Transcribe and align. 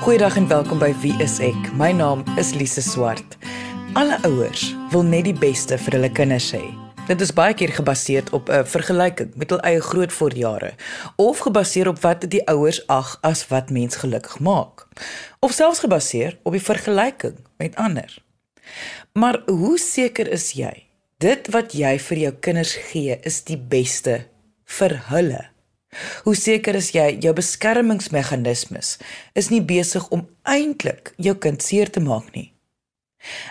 Goeiedag 0.00 0.36
en 0.36 0.46
welkom 0.48 0.78
by 0.80 0.94
Wie 1.02 1.12
is 1.20 1.34
ek? 1.44 1.66
My 1.76 1.90
naam 1.92 2.22
is 2.40 2.54
Lise 2.56 2.80
Swart. 2.80 3.34
Alle 4.00 4.16
ouers 4.24 4.70
wil 4.94 5.02
net 5.04 5.26
die 5.26 5.34
beste 5.36 5.76
vir 5.76 5.98
hulle 5.98 6.08
kinders 6.16 6.46
hê. 6.56 6.62
Dit 7.04 7.20
is 7.20 7.34
baie 7.36 7.52
keer 7.52 7.74
gebaseer 7.76 8.30
op 8.32 8.48
'n 8.48 8.64
vergelyking 8.64 9.36
met 9.36 9.52
hul 9.52 9.60
eie 9.60 9.80
grootvoorjare 9.80 10.72
of 11.16 11.44
gebaseer 11.44 11.92
op 11.92 12.00
wat 12.00 12.24
die 12.30 12.40
ouers 12.48 12.80
ag 12.88 13.18
as 13.20 13.44
wat 13.52 13.70
mens 13.70 14.00
gelukkig 14.00 14.38
maak 14.40 14.88
of 15.40 15.52
selfs 15.52 15.84
gebaseer 15.84 16.38
op 16.42 16.52
die 16.52 16.64
vergelyking 16.64 17.36
met 17.58 17.76
ander. 17.76 18.18
Maar 19.12 19.42
hoe 19.46 19.78
seker 19.78 20.32
is 20.32 20.52
jy 20.52 20.86
dit 21.18 21.50
wat 21.52 21.72
jy 21.72 21.98
vir 21.98 22.18
jou 22.18 22.32
kinders 22.40 22.74
gee 22.74 23.20
is 23.22 23.44
die 23.44 23.60
beste 23.60 24.24
vir 24.64 25.02
hulle? 25.12 25.49
Hoe 26.24 26.36
seker 26.38 26.74
is 26.78 26.92
jy 26.94 27.18
jou 27.24 27.34
beskermingsmeganismes 27.34 28.98
is 29.34 29.50
nie 29.50 29.62
besig 29.62 30.06
om 30.14 30.28
eintlik 30.46 31.14
jou 31.18 31.34
kind 31.34 31.62
seer 31.62 31.90
te 31.90 32.00
maak 32.00 32.30
nie? 32.36 32.52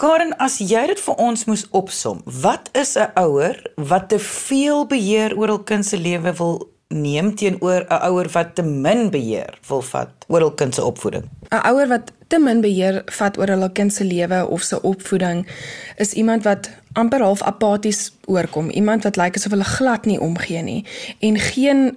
Karen, 0.00 0.32
as 0.40 0.54
jy 0.64 0.80
dit 0.88 1.00
vir 1.04 1.18
ons 1.20 1.42
moes 1.44 1.66
opsom, 1.76 2.22
wat 2.24 2.72
is 2.72 2.96
'n 2.96 3.12
ouer 3.20 3.60
wat 3.76 4.08
te 4.08 4.18
veel 4.18 4.86
beheer 4.88 5.36
oor 5.36 5.48
hul 5.48 5.62
kind 5.62 5.86
se 5.86 5.96
lewe 5.96 6.32
wil 6.32 6.69
neem 6.90 7.34
teenoor 7.34 7.86
'n 7.88 8.02
ouer 8.10 8.28
wat 8.32 8.54
te 8.54 8.62
min 8.62 9.10
beheer 9.10 9.58
wil 9.68 9.82
vat 9.82 10.10
oor 10.26 10.40
hul 10.40 10.54
kind 10.54 10.74
se 10.74 10.84
opvoeding? 10.84 11.24
'n 11.50 11.66
Ouer 11.70 11.88
wat 11.88 12.12
te 12.26 12.38
min 12.38 12.60
beheer 12.60 13.02
vat 13.06 13.38
oor 13.38 13.48
hul 13.48 13.70
kind 13.70 13.92
se 13.92 14.04
lewe 14.04 14.46
of 14.46 14.62
se 14.62 14.82
opvoeding 14.82 15.46
is 15.96 16.12
iemand 16.12 16.42
wat 16.42 16.70
amper 16.92 17.22
half 17.22 17.42
apaties 17.42 18.12
oorkom, 18.24 18.70
iemand 18.70 19.02
wat 19.02 19.16
lyk 19.16 19.36
asof 19.36 19.50
hulle 19.50 19.64
glad 19.64 20.04
nie 20.04 20.20
omgee 20.20 20.62
nie 20.62 20.84
en 21.18 21.38
geen 21.38 21.96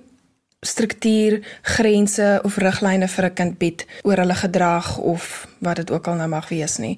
struktuur, 0.61 1.41
grense 1.61 2.39
of 2.43 2.57
riglyne 2.57 3.07
vir 3.07 3.25
'n 3.25 3.33
kind 3.33 3.57
bied 3.57 3.85
oor 4.03 4.17
hulle 4.17 4.35
gedrag 4.35 4.97
of 4.97 5.47
wat 5.59 5.75
dit 5.75 5.91
ook 5.91 6.07
al 6.07 6.15
nou 6.15 6.27
mag 6.27 6.49
wees 6.49 6.77
nie. 6.77 6.97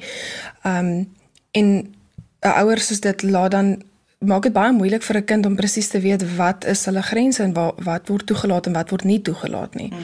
Um 0.64 1.16
en 1.52 1.96
'n 2.42 2.56
ouer 2.62 2.80
soos 2.80 3.00
dit 3.00 3.24
laat 3.24 3.52
dan 3.52 3.82
maak 4.20 4.44
dit 4.44 4.54
baie 4.54 4.72
moeilik 4.72 5.04
vir 5.04 5.18
'n 5.18 5.26
kind 5.26 5.46
om 5.46 5.56
presies 5.56 5.88
te 5.88 6.00
weet 6.00 6.36
wat 6.36 6.66
is 6.66 6.86
hulle 6.86 7.02
grense 7.02 7.44
en 7.44 7.54
wat 7.54 7.76
wat 7.84 8.08
word 8.08 8.26
toegelaat 8.26 8.68
en 8.68 8.74
wat 8.74 8.90
word 8.90 9.04
nie 9.04 9.22
toegelaat 9.22 9.76
nie. 9.76 9.90
'n 9.90 9.96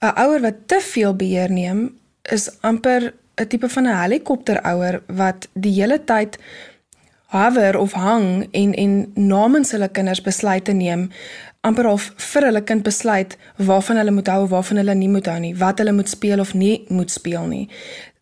hmm. 0.00 0.24
Ouer 0.24 0.40
wat 0.40 0.54
te 0.66 0.80
veel 0.80 1.14
beheer 1.14 1.50
neem 1.50 1.96
is 2.22 2.50
amper 2.60 3.14
'n 3.36 3.46
tipe 3.46 3.68
van 3.68 3.86
'n 3.86 4.00
helikopterouer 4.02 5.02
wat 5.06 5.48
die 5.52 5.72
hele 5.72 6.04
tyd 6.04 6.38
hover 7.26 7.78
of 7.78 7.92
hang 7.92 8.48
en 8.50 8.74
en 8.74 9.12
namens 9.14 9.70
hulle 9.70 9.88
kinders 9.88 10.22
besluite 10.22 10.72
neem 10.72 11.10
amper 11.66 11.88
of 11.90 12.10
vir 12.32 12.48
hulle 12.48 12.62
kind 12.62 12.84
besluit 12.86 13.36
waarvan 13.68 14.00
hulle 14.00 14.14
moet 14.18 14.28
hou 14.30 14.42
of 14.44 14.52
waarvan 14.54 14.80
hulle 14.82 14.94
nie 14.94 15.10
moet 15.10 15.26
hou 15.30 15.38
nie, 15.42 15.54
wat 15.58 15.82
hulle 15.82 15.94
moet 15.96 16.10
speel 16.12 16.42
of 16.42 16.54
nie 16.54 16.84
moet 16.88 17.10
speel 17.10 17.48
nie. 17.50 17.64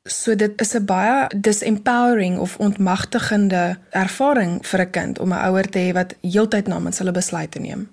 So 0.04 0.34
dit 0.36 0.60
is 0.60 0.74
'n 0.74 0.84
baie 0.84 1.30
disempowering 1.36 2.38
of 2.38 2.58
ontmagtigende 2.58 3.78
ervaring 3.90 4.66
vir 4.66 4.80
'n 4.80 4.90
kind 4.90 5.18
om 5.18 5.32
'n 5.32 5.44
ouer 5.48 5.68
te 5.68 5.78
hê 5.78 5.92
wat 5.92 6.14
heeltyd 6.20 6.66
namens 6.66 6.98
hulle 6.98 7.10
besluite 7.10 7.58
neem. 7.58 7.88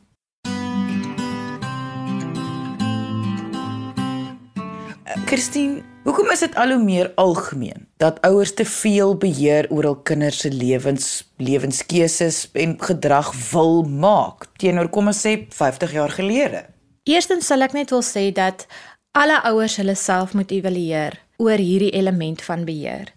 Christine, 5.25 5.83
hoekom 6.03 6.31
is 6.31 6.39
dit 6.39 6.55
al 6.55 6.69
hoe 6.69 6.83
meer 6.83 7.11
algemeen 7.15 7.87
dat 7.97 8.21
ouers 8.21 8.53
te 8.53 8.65
veel 8.65 9.15
beheer 9.15 9.65
oor 9.69 9.83
hul 9.83 10.01
kinders 10.03 10.39
se 10.39 10.51
lewens, 10.51 11.31
lewenskeuses 11.37 12.49
en 12.51 12.81
gedrag 12.81 13.51
wil 13.51 13.83
maak 13.83 14.45
teenoor 14.55 14.89
kom 14.89 15.07
ons 15.07 15.27
sê 15.27 15.45
50 15.49 15.91
jaar 15.91 16.09
gelede? 16.09 16.65
Eerstens 17.03 17.45
sal 17.45 17.61
ek 17.61 17.73
net 17.73 17.89
wil 17.89 18.03
sê 18.03 18.31
dat 18.33 18.67
alle 19.11 19.41
ouers 19.43 19.75
hulle 19.75 19.95
self 19.95 20.33
moet 20.33 20.51
evalueer 20.51 21.30
oor 21.41 21.57
hierdie 21.57 21.91
element 21.97 22.41
van 22.45 22.65
beheer. 22.65 23.09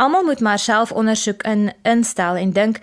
Almal 0.00 0.24
moet 0.24 0.40
maar 0.40 0.58
self 0.58 0.92
ondersoek 0.92 1.42
in 1.42 1.72
instel 1.82 2.36
en 2.40 2.52
dink, 2.56 2.78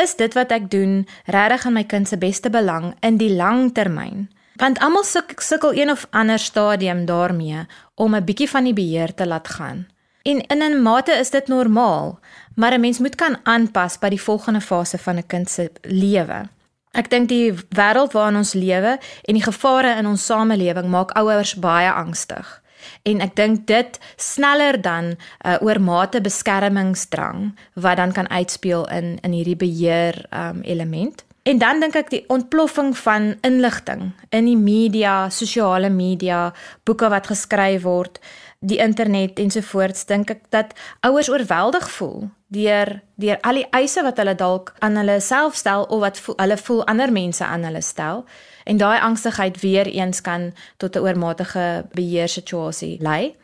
is 0.00 0.14
dit 0.16 0.32
wat 0.34 0.52
ek 0.56 0.70
doen 0.72 1.02
regtig 1.28 1.66
in 1.68 1.74
my 1.76 1.82
kind 1.84 2.08
se 2.08 2.16
beste 2.16 2.48
belang 2.52 2.94
in 3.04 3.18
die 3.20 3.32
lang 3.32 3.74
termyn? 3.76 4.30
Want 4.56 4.80
almal 4.80 5.04
sukkel 5.04 5.74
een 5.76 5.90
of 5.92 6.06
ander 6.10 6.38
stadium 6.40 7.04
daarmee 7.04 7.66
om 7.94 8.14
'n 8.14 8.24
bietjie 8.24 8.48
van 8.48 8.64
die 8.64 8.72
beheer 8.72 9.14
te 9.14 9.26
laat 9.26 9.48
gaan. 9.48 9.86
En 10.22 10.40
in 10.40 10.62
'n 10.62 10.82
mate 10.82 11.12
is 11.12 11.30
dit 11.30 11.48
normaal, 11.48 12.20
maar 12.54 12.72
'n 12.72 12.80
mens 12.80 12.98
moet 12.98 13.14
kan 13.14 13.36
aanpas 13.42 13.98
by 13.98 14.08
die 14.08 14.22
volgende 14.22 14.60
fase 14.60 14.98
van 14.98 15.16
'n 15.16 15.26
kind 15.26 15.50
se 15.50 15.70
lewe. 15.82 16.48
Ek 16.90 17.10
dink 17.10 17.28
die 17.28 17.52
wêreld 17.52 18.12
waarin 18.12 18.36
ons 18.36 18.52
lewe 18.52 18.98
en 19.22 19.34
die 19.34 19.42
gevare 19.42 19.96
in 19.96 20.06
ons 20.06 20.24
samelewing 20.24 20.88
maak 20.88 21.10
ouers 21.10 21.54
baie 21.54 21.92
angstig 21.92 22.61
en 23.02 23.20
ek 23.20 23.36
dink 23.36 23.66
dit 23.66 23.98
sneller 24.16 24.80
dan 24.80 25.04
'n 25.04 25.16
uh, 25.46 25.56
oormate 25.60 26.20
beskermingsdrang 26.20 27.54
wat 27.74 27.96
dan 27.96 28.12
kan 28.12 28.30
uitspeel 28.30 28.88
in 28.88 29.18
in 29.22 29.32
hierdie 29.32 29.56
beheer 29.56 30.24
um, 30.30 30.60
element. 30.62 31.24
En 31.42 31.58
dan 31.58 31.80
dink 31.80 31.96
ek 31.98 32.10
die 32.10 32.24
ontploffing 32.30 32.92
van 32.98 33.34
inligting 33.42 34.12
in 34.30 34.46
die 34.46 34.56
media, 34.56 35.26
sosiale 35.30 35.90
media, 35.90 36.52
boeke 36.86 37.08
wat 37.10 37.26
geskryf 37.26 37.82
word, 37.82 38.20
die 38.62 38.78
internet 38.78 39.40
ensovoorts, 39.42 40.06
dink 40.06 40.30
ek 40.30 40.46
dat 40.54 40.72
ouers 41.02 41.30
oorweldig 41.30 41.88
voel 41.90 42.30
deur 42.52 43.00
deur 43.16 43.38
al 43.42 43.58
die 43.58 43.66
eise 43.74 44.02
wat 44.06 44.20
hulle 44.20 44.34
dalk 44.38 44.74
aan 44.84 44.98
hulle 45.00 45.18
self 45.20 45.56
stel 45.58 45.86
of 45.88 46.02
wat 46.04 46.18
voel, 46.20 46.36
hulle 46.38 46.58
voel 46.60 46.82
ander 46.90 47.12
mense 47.12 47.44
aan 47.44 47.64
hulle 47.66 47.82
stel 47.82 48.24
en 48.64 48.78
daai 48.78 49.00
angstigheid 49.00 49.58
weer 49.60 49.88
eens 49.90 50.20
kan 50.20 50.52
tot 50.76 50.96
'n 50.96 51.02
oormatige 51.02 51.84
beheersituasie 51.94 52.98
lei. 53.00 53.34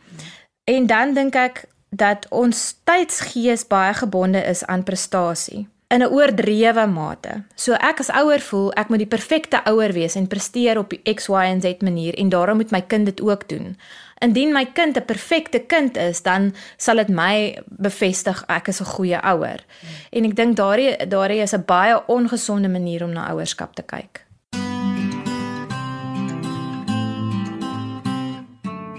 En 0.65 0.87
dan 0.87 1.15
dink 1.15 1.35
ek 1.35 1.65
dat 1.91 2.27
ons 2.31 2.75
tydsgees 2.85 3.67
baie 3.67 3.95
gebonde 3.95 4.45
is 4.45 4.65
aan 4.65 4.85
prestasie 4.85 5.69
in 5.89 6.03
'n 6.03 6.13
oordrewe 6.13 6.87
mate. 6.87 7.43
So 7.55 7.73
ek 7.73 8.01
as 8.01 8.11
ouer 8.11 8.41
voel 8.41 8.73
ek 8.73 8.89
moet 8.89 8.99
die 8.99 9.15
perfekte 9.17 9.65
ouer 9.65 9.93
wees 9.93 10.15
en 10.15 10.27
presteer 10.27 10.79
op 10.79 10.91
die 10.91 11.15
X, 11.15 11.29
Y 11.29 11.45
en 11.45 11.61
Z 11.61 11.81
manier 11.81 12.15
en 12.15 12.29
daarom 12.29 12.57
moet 12.57 12.71
my 12.71 12.83
kind 12.83 13.05
dit 13.05 13.21
ook 13.21 13.49
doen. 13.49 13.77
Indien 14.19 14.53
my 14.53 14.65
kind 14.75 14.97
'n 14.97 15.05
perfekte 15.05 15.59
kind 15.67 15.97
is, 15.97 16.23
dan 16.23 16.55
sal 16.77 16.97
dit 16.97 17.09
my 17.09 17.59
bevestig 17.67 18.45
ek 18.49 18.69
is 18.69 18.81
'n 18.81 18.85
goeie 18.85 19.21
ouer. 19.23 19.61
Hmm. 19.81 19.89
En 20.11 20.25
ek 20.25 20.37
dink 20.37 20.57
daardie 20.57 21.07
daardie 21.09 21.41
is 21.41 21.55
'n 21.55 21.65
baie 21.67 22.07
ongesonde 22.07 22.69
manier 22.69 23.05
om 23.05 23.13
na 23.13 23.31
ouerskap 23.31 23.75
te 23.75 23.83
kyk. 23.83 24.27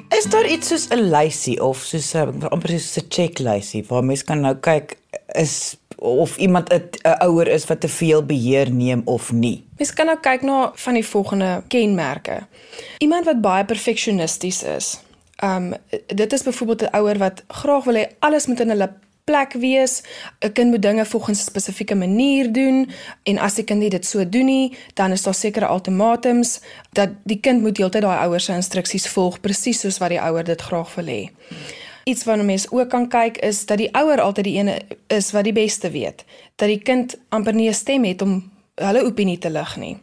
Is 0.09 0.25
daar 0.25 0.47
iets 0.47 0.67
soos 0.67 0.87
'n 0.89 1.09
lysie 1.09 1.63
of 1.63 1.77
soos 1.77 2.13
'n 2.13 2.47
amper 2.49 2.69
soos 2.69 2.97
'n 2.97 3.09
checklysie 3.09 3.85
waar 3.87 4.03
mens 4.03 4.23
kan 4.23 4.41
nou 4.41 4.55
kyk 4.55 4.97
is 5.27 5.77
of 5.97 6.37
iemand 6.37 6.73
'n 6.73 6.89
ouer 7.19 7.47
is 7.47 7.65
wat 7.65 7.79
te 7.79 7.87
veel 7.87 8.25
beheer 8.25 8.71
neem 8.71 9.01
of 9.05 9.31
nie? 9.31 9.63
Mens 9.77 9.93
kan 9.93 10.05
nou 10.05 10.19
kyk 10.19 10.41
na 10.41 10.71
van 10.75 10.93
die 10.93 11.05
volgende 11.05 11.63
kenmerke. 11.67 12.47
Iemand 12.97 13.25
wat 13.25 13.41
baie 13.41 13.65
perfeksionisties 13.65 14.63
is. 14.63 14.99
Um 15.43 15.73
dit 16.07 16.33
is 16.33 16.43
byvoorbeeld 16.43 16.81
'n 16.81 16.95
ouer 16.95 17.17
wat 17.17 17.43
graag 17.47 17.83
wil 17.83 17.95
hê 17.95 18.05
alles 18.19 18.45
moet 18.47 18.59
in 18.59 18.69
hulle 18.69 18.93
plek 19.23 19.53
wees. 19.53 20.01
'n 20.39 20.51
Kind 20.51 20.69
moet 20.69 20.81
dinge 20.81 21.05
volgens 21.05 21.39
'n 21.39 21.49
spesifieke 21.51 21.95
manier 21.95 22.51
doen 22.51 22.89
en 23.23 23.37
as 23.37 23.53
die 23.55 23.63
kind 23.63 23.91
dit 23.91 24.05
so 24.05 24.29
doen 24.29 24.45
nie, 24.45 24.77
dan 24.93 25.11
is 25.11 25.23
daar 25.23 25.33
sekere 25.33 25.69
ultimatums 25.69 26.59
dat 26.91 27.09
die 27.23 27.39
kind 27.39 27.61
moet 27.61 27.77
heeltyd 27.77 28.01
daai 28.01 28.19
ouers 28.25 28.45
se 28.45 28.53
instruksies 28.53 29.07
volg 29.07 29.39
presies 29.41 29.79
soos 29.79 29.97
wat 29.97 30.09
die 30.09 30.21
ouer 30.21 30.43
dit 30.43 30.61
graag 30.61 30.95
wil 30.95 31.05
hê. 31.05 31.29
Iets 32.03 32.23
waarna 32.23 32.43
mense 32.43 32.71
ook 32.71 32.89
kan 32.89 33.07
kyk 33.07 33.37
is 33.37 33.65
dat 33.65 33.77
die 33.77 33.93
ouer 33.93 34.21
altyd 34.21 34.43
die 34.43 34.57
ene 34.57 34.81
is 35.07 35.31
wat 35.31 35.43
die 35.43 35.53
beste 35.53 35.91
weet. 35.91 36.25
Dat 36.55 36.67
die 36.67 36.81
kind 36.81 37.17
amper 37.29 37.53
nie 37.53 37.67
'n 37.67 37.73
stem 37.73 38.03
het 38.03 38.21
om 38.21 38.51
hulle 38.75 39.03
opinie 39.03 39.37
te 39.37 39.49
lig 39.49 39.77
nie. 39.77 39.97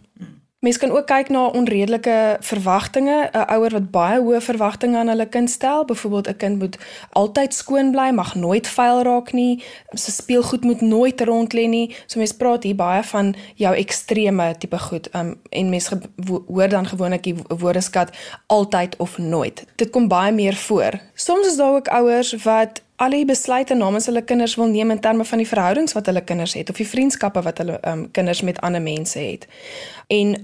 Mense 0.64 0.78
kan 0.78 0.90
ook 0.90 1.06
kyk 1.06 1.28
na 1.28 1.46
onredelike 1.46 2.36
verwagtinge, 2.40 3.28
'n 3.32 3.44
ouer 3.54 3.70
wat 3.70 3.90
baie 3.90 4.20
hoë 4.20 4.40
verwagtinge 4.40 4.96
aan 4.96 5.08
hulle 5.08 5.28
kind 5.28 5.50
stel, 5.50 5.84
byvoorbeeld 5.84 6.28
'n 6.28 6.36
kind 6.36 6.58
moet 6.58 6.78
altyd 7.12 7.54
skoon 7.54 7.90
bly, 7.90 8.10
mag 8.10 8.34
nooit 8.34 8.66
vuil 8.66 9.02
raak 9.02 9.32
nie, 9.32 9.62
sy 9.92 10.10
speelgoed 10.10 10.64
moet 10.64 10.80
nooit 10.80 11.20
rond 11.20 11.52
lê 11.52 11.68
nie. 11.68 11.96
So 12.06 12.18
mense 12.18 12.36
praat 12.36 12.62
hier 12.62 12.74
baie 12.74 13.02
van 13.02 13.34
jou 13.54 13.74
ekstreme 13.76 14.54
tipe 14.58 14.78
goed. 14.78 15.08
Um 15.14 15.40
en 15.50 15.68
mense 15.68 16.00
hoor 16.46 16.68
dan 16.68 16.86
gewoonlik 16.86 17.22
die 17.22 17.36
woordeskat 17.48 18.10
altyd 18.46 18.96
of 18.96 19.18
nooit. 19.18 19.64
Dit 19.76 19.90
kom 19.90 20.08
baie 20.08 20.32
meer 20.32 20.54
voor. 20.54 21.00
Soms 21.14 21.46
is 21.46 21.56
daar 21.56 21.74
ook 21.74 21.88
ouers 21.88 22.32
wat 22.42 22.82
al 22.96 23.10
die 23.10 23.24
besluite 23.24 23.74
namens 23.74 24.06
hulle 24.06 24.22
kinders 24.24 24.56
wil 24.56 24.66
neem 24.72 24.90
in 24.90 25.00
terme 25.00 25.24
van 25.24 25.38
die 25.38 25.48
verhoudings 25.48 25.92
wat 25.92 26.06
hulle 26.06 26.24
kinders 26.24 26.54
het 26.54 26.70
of 26.70 26.76
die 26.80 26.88
vriendskappe 26.88 27.42
wat 27.42 27.58
hulle 27.58 27.78
um, 27.88 28.10
kinders 28.10 28.42
met 28.42 28.60
ander 28.60 28.82
mense 28.82 29.18
het. 29.18 29.46
En 30.08 30.36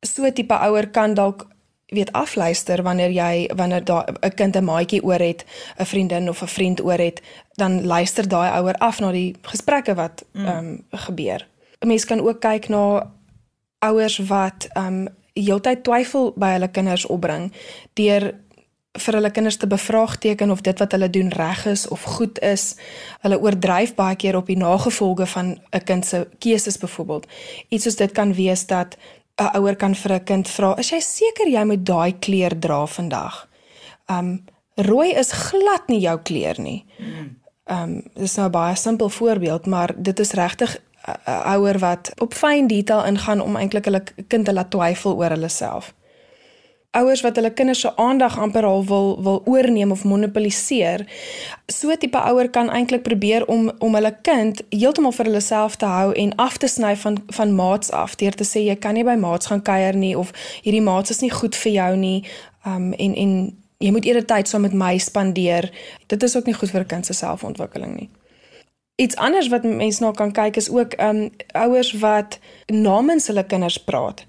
so 0.00 0.32
tipe 0.32 0.54
ouer 0.54 0.88
kan 0.90 1.14
dalk 1.14 1.46
weet 1.92 2.12
afluister 2.12 2.82
wanneer 2.82 3.10
jy 3.12 3.50
wanneer 3.56 3.84
daar 3.84 4.08
'n 4.20 4.34
kind 4.34 4.56
'n 4.56 4.64
maatjie 4.64 5.02
oor 5.04 5.18
het, 5.18 5.44
'n 5.78 5.84
vriendin 5.84 6.28
of 6.28 6.42
'n 6.42 6.46
vriend 6.46 6.84
oor 6.84 6.98
het, 6.98 7.22
dan 7.54 7.86
luister 7.86 8.28
daai 8.28 8.50
ouer 8.50 8.74
af 8.74 9.00
na 9.00 9.12
die 9.12 9.34
gesprekke 9.42 9.94
wat 9.94 10.24
ehm 10.32 10.48
um, 10.48 10.84
gebeur. 10.90 11.46
'n 11.80 11.86
Mens 11.86 12.04
kan 12.04 12.20
ook 12.20 12.40
kyk 12.40 12.68
na 12.68 13.12
ouers 13.78 14.18
wat 14.18 14.68
ehm 14.72 14.86
um, 14.86 15.08
heeltyd 15.32 15.82
twyfel 15.82 16.32
by 16.36 16.52
hulle 16.52 16.68
kinders 16.68 17.06
opbring 17.06 17.52
deur 17.92 18.34
vir 19.00 19.16
hulle 19.16 19.30
kinders 19.32 19.56
te 19.56 19.66
bevraagteken 19.66 20.50
of 20.50 20.60
dit 20.60 20.78
wat 20.78 20.92
hulle 20.92 21.08
doen 21.10 21.30
reg 21.32 21.64
is 21.66 21.86
of 21.88 22.02
goed 22.02 22.40
is. 22.44 22.74
Hulle 23.24 23.38
oordryf 23.40 23.94
baie 23.96 24.16
keer 24.16 24.36
op 24.36 24.50
die 24.52 24.56
nagevolge 24.56 25.26
van 25.26 25.56
'n 25.70 25.84
kind 25.84 26.06
se 26.06 26.28
keuses 26.38 26.78
byvoorbeeld. 26.78 27.26
Iets 27.68 27.84
soos 27.84 27.96
dit 27.96 28.12
kan 28.12 28.34
wees 28.34 28.66
dat 28.66 28.96
'n 29.36 29.56
ouer 29.56 29.76
kan 29.76 29.94
vir 29.94 30.12
'n 30.12 30.24
kind 30.24 30.48
vra: 30.48 30.76
"Is 30.78 30.90
jy 30.90 31.00
seker 31.00 31.48
jy 31.48 31.64
moet 31.64 31.86
daai 31.86 32.18
kleur 32.18 32.58
dra 32.58 32.86
vandag?" 32.86 33.48
Um 34.06 34.44
rooi 34.74 35.14
is 35.14 35.32
glad 35.32 35.88
nie 35.88 36.00
jou 36.00 36.18
kleur 36.18 36.60
nie. 36.60 36.84
Um 37.66 38.02
dis 38.14 38.36
nou 38.36 38.46
'n 38.46 38.52
baie 38.52 38.76
simpel 38.76 39.08
voorbeeld, 39.08 39.66
maar 39.66 39.94
dit 39.96 40.20
is 40.20 40.32
regtig 40.32 40.76
'n 41.06 41.54
ouer 41.54 41.78
wat 41.78 42.12
op 42.18 42.34
fyn 42.34 42.66
detail 42.66 43.04
ingaan 43.04 43.40
om 43.40 43.56
eintlik 43.56 43.84
hulle 43.84 44.02
kind 44.28 44.44
te 44.44 44.52
laat 44.52 44.70
twyfel 44.70 45.16
oor 45.16 45.30
hulle 45.30 45.48
self 45.48 45.94
ouers 46.92 47.20
wat 47.24 47.36
hulle 47.36 47.52
kinders 47.52 47.80
se 47.80 47.96
aandag 47.96 48.38
amper 48.38 48.64
al 48.68 48.84
wil 48.84 49.22
wil 49.22 49.42
oorneem 49.44 49.90
of 49.90 50.04
monopoliseer. 50.04 51.06
So 51.66 51.96
tipe 51.96 52.18
ouer 52.18 52.50
kan 52.50 52.70
eintlik 52.70 53.02
probeer 53.02 53.46
om 53.46 53.70
om 53.78 53.94
hulle 53.94 54.12
kind 54.22 54.60
heeltemal 54.68 55.14
vir 55.16 55.30
hulle 55.30 55.40
self 55.40 55.76
te 55.76 55.88
hou 55.88 56.12
en 56.12 56.34
af 56.36 56.58
te 56.60 56.68
sny 56.68 56.92
van 56.96 57.18
van 57.26 57.54
maats 57.54 57.90
af 57.90 58.16
deur 58.20 58.36
te 58.36 58.44
sê 58.44 58.66
jy 58.66 58.76
kan 58.76 58.94
nie 58.94 59.06
by 59.08 59.16
maats 59.16 59.48
gaan 59.48 59.64
kuier 59.64 59.96
nie 59.96 60.14
of 60.18 60.32
hierdie 60.62 60.84
maats 60.84 61.10
is 61.10 61.24
nie 61.24 61.32
goed 61.32 61.56
vir 61.56 61.72
jou 61.72 61.96
nie. 61.96 62.18
Um 62.66 62.92
en 62.92 63.14
en 63.14 63.36
jy 63.82 63.90
moet 63.90 64.04
eerder 64.04 64.26
tyd 64.26 64.48
saam 64.48 64.68
met 64.68 64.76
my 64.76 64.98
spandeer. 64.98 65.72
Dit 66.06 66.22
is 66.22 66.36
ook 66.36 66.46
nie 66.46 66.58
goed 66.60 66.70
vir 66.70 66.80
'n 66.80 66.92
kind 66.92 67.06
se 67.06 67.12
selfontwikkeling 67.12 67.96
nie. 67.96 68.10
Iets 68.96 69.16
anders 69.16 69.48
wat 69.48 69.64
mense 69.64 70.02
nou 70.02 70.14
kan 70.14 70.32
kyk 70.32 70.56
is 70.56 70.70
ook 70.70 71.00
um 71.00 71.30
ouers 71.52 71.92
wat 71.92 72.38
namens 72.66 73.26
hulle 73.26 73.44
kinders 73.46 73.78
praat. 73.84 74.26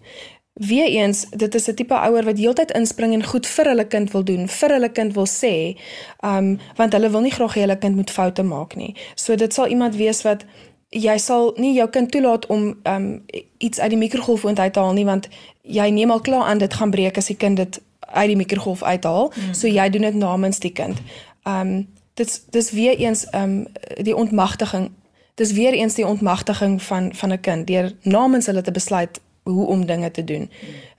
Weereens, 0.54 1.26
dit 1.30 1.56
is 1.56 1.68
'n 1.68 1.74
tipe 1.74 1.94
ouer 1.94 2.24
wat 2.24 2.38
heeltyd 2.38 2.72
inspring 2.72 3.14
en 3.14 3.24
goed 3.24 3.48
vir 3.48 3.66
hulle 3.66 3.88
kind 3.88 4.12
wil 4.12 4.24
doen, 4.24 4.48
vir 4.48 4.70
hulle 4.70 4.92
kind 4.92 5.14
wil 5.14 5.28
sê, 5.28 5.78
um 6.22 6.60
want 6.76 6.94
hulle 6.94 7.10
wil 7.10 7.22
nie 7.22 7.32
graag 7.32 7.56
hê 7.56 7.60
hulle 7.60 7.78
kind 7.78 7.96
moet 7.96 8.12
foute 8.12 8.44
maak 8.44 8.76
nie. 8.76 8.96
So 9.16 9.36
dit 9.36 9.54
sal 9.54 9.68
iemand 9.68 9.96
wees 9.96 10.22
wat 10.22 10.46
jy 10.90 11.18
sal 11.18 11.54
nie 11.58 11.74
jou 11.74 11.90
kind 11.90 12.12
toelaat 12.12 12.46
om 12.46 12.78
um 12.84 13.26
iets 13.58 13.80
uit 13.80 13.90
die 13.90 13.98
mikrogolf 13.98 14.46
uit 14.46 14.74
te 14.74 14.80
haal 14.80 14.94
nie 14.94 15.06
want 15.06 15.28
jy 15.62 15.90
neem 15.90 16.12
al 16.12 16.22
klaar 16.22 16.44
aan 16.44 16.58
dit 16.58 16.74
gaan 16.74 16.92
breek 16.92 17.18
as 17.18 17.26
die 17.26 17.38
kind 17.38 17.58
dit 17.58 17.82
uit 18.00 18.28
die 18.28 18.38
mikrogolf 18.38 18.84
uithaal. 18.84 19.34
Mm. 19.36 19.54
So 19.54 19.68
jy 19.68 19.90
doen 19.90 20.02
dit 20.02 20.14
namens 20.16 20.60
die 20.60 20.72
kind. 20.72 21.02
Um 21.44 21.88
dit 22.14 22.42
dis 22.50 22.72
weer 22.72 22.98
eens 22.98 23.28
um 23.34 23.68
die 23.98 24.16
ontmagtiging. 24.16 24.92
Dis 25.36 25.52
weer 25.52 25.74
eens 25.74 25.94
die 25.94 26.08
ontmagtiging 26.08 26.82
van 26.84 27.16
van 27.16 27.32
'n 27.32 27.42
kind 27.42 27.68
deur 27.68 27.92
namens 28.02 28.46
hulle 28.46 28.62
te 28.62 28.72
besluit 28.72 29.20
hoe 29.44 29.68
om 29.68 29.86
dinge 29.86 30.12
te 30.12 30.24
doen. 30.24 30.50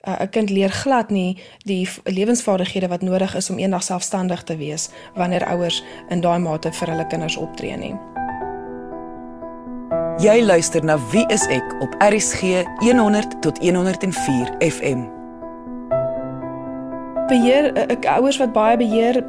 Uh, 0.09 0.21
'n 0.21 0.29
Kind 0.29 0.51
leer 0.51 0.71
glad 0.71 1.11
nie 1.11 1.39
die 1.65 1.89
lewensvaardighede 2.05 2.89
wat 2.89 3.03
nodig 3.03 3.35
is 3.35 3.51
om 3.51 3.59
eendag 3.59 3.83
selfstandig 3.83 4.43
te 4.43 4.57
wees 4.57 4.89
wanneer 5.15 5.45
ouers 5.45 5.85
in 6.09 6.21
daai 6.21 6.39
mate 6.39 6.73
vir 6.73 6.89
hulle 6.89 7.07
kinders 7.07 7.37
optree 7.37 7.77
nie. 7.77 7.95
Jy 10.19 10.43
luister 10.45 10.85
na 10.85 10.99
Wie 11.11 11.27
is 11.27 11.47
ek 11.47 11.75
op 11.81 11.95
RCG 11.99 12.65
100 12.79 13.43
tot 13.43 13.59
104 13.59 14.55
FM 14.61 15.24
beheer 17.29 17.71
ek 17.91 18.07
ouers 18.19 18.39
wat 18.41 18.53
baie 18.53 18.77
beheer 18.77 19.23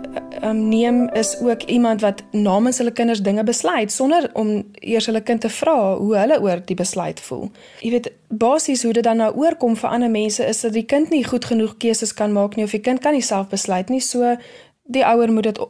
um, 0.43 0.67
neem 0.69 1.09
is 1.15 1.35
ook 1.39 1.63
iemand 1.71 2.01
wat 2.01 2.23
namens 2.31 2.77
hulle 2.77 2.91
kinders 2.91 3.21
dinge 3.21 3.43
besluit 3.43 3.91
sonder 3.91 4.29
om 4.33 4.51
eers 4.73 5.05
hulle 5.05 5.21
kind 5.21 5.41
te 5.41 5.49
vra 5.49 5.95
hoe 5.97 6.15
hulle 6.17 6.39
oor 6.41 6.61
die 6.65 6.75
besluit 6.75 7.19
voel. 7.27 7.49
Jy 7.81 7.91
weet 7.95 8.11
basies 8.29 8.83
hoe 8.83 8.93
dit 8.93 9.03
dan 9.03 9.21
nou 9.23 9.31
oorkom 9.35 9.77
vir 9.79 9.89
ander 9.89 10.11
mense 10.11 10.45
is 10.45 10.61
dat 10.65 10.73
die 10.75 10.85
kind 10.85 11.09
nie 11.09 11.23
goed 11.23 11.45
genoeg 11.45 11.77
keuses 11.77 12.13
kan 12.13 12.35
maak 12.35 12.55
nie 12.55 12.67
of 12.67 12.75
die 12.75 12.83
kind 12.83 13.03
kan 13.03 13.15
nie 13.15 13.25
self 13.25 13.49
besluit 13.53 13.89
nie 13.89 14.03
so 14.03 14.35
die 14.83 15.05
ouer 15.05 15.31
moet 15.31 15.51
dit 15.51 15.61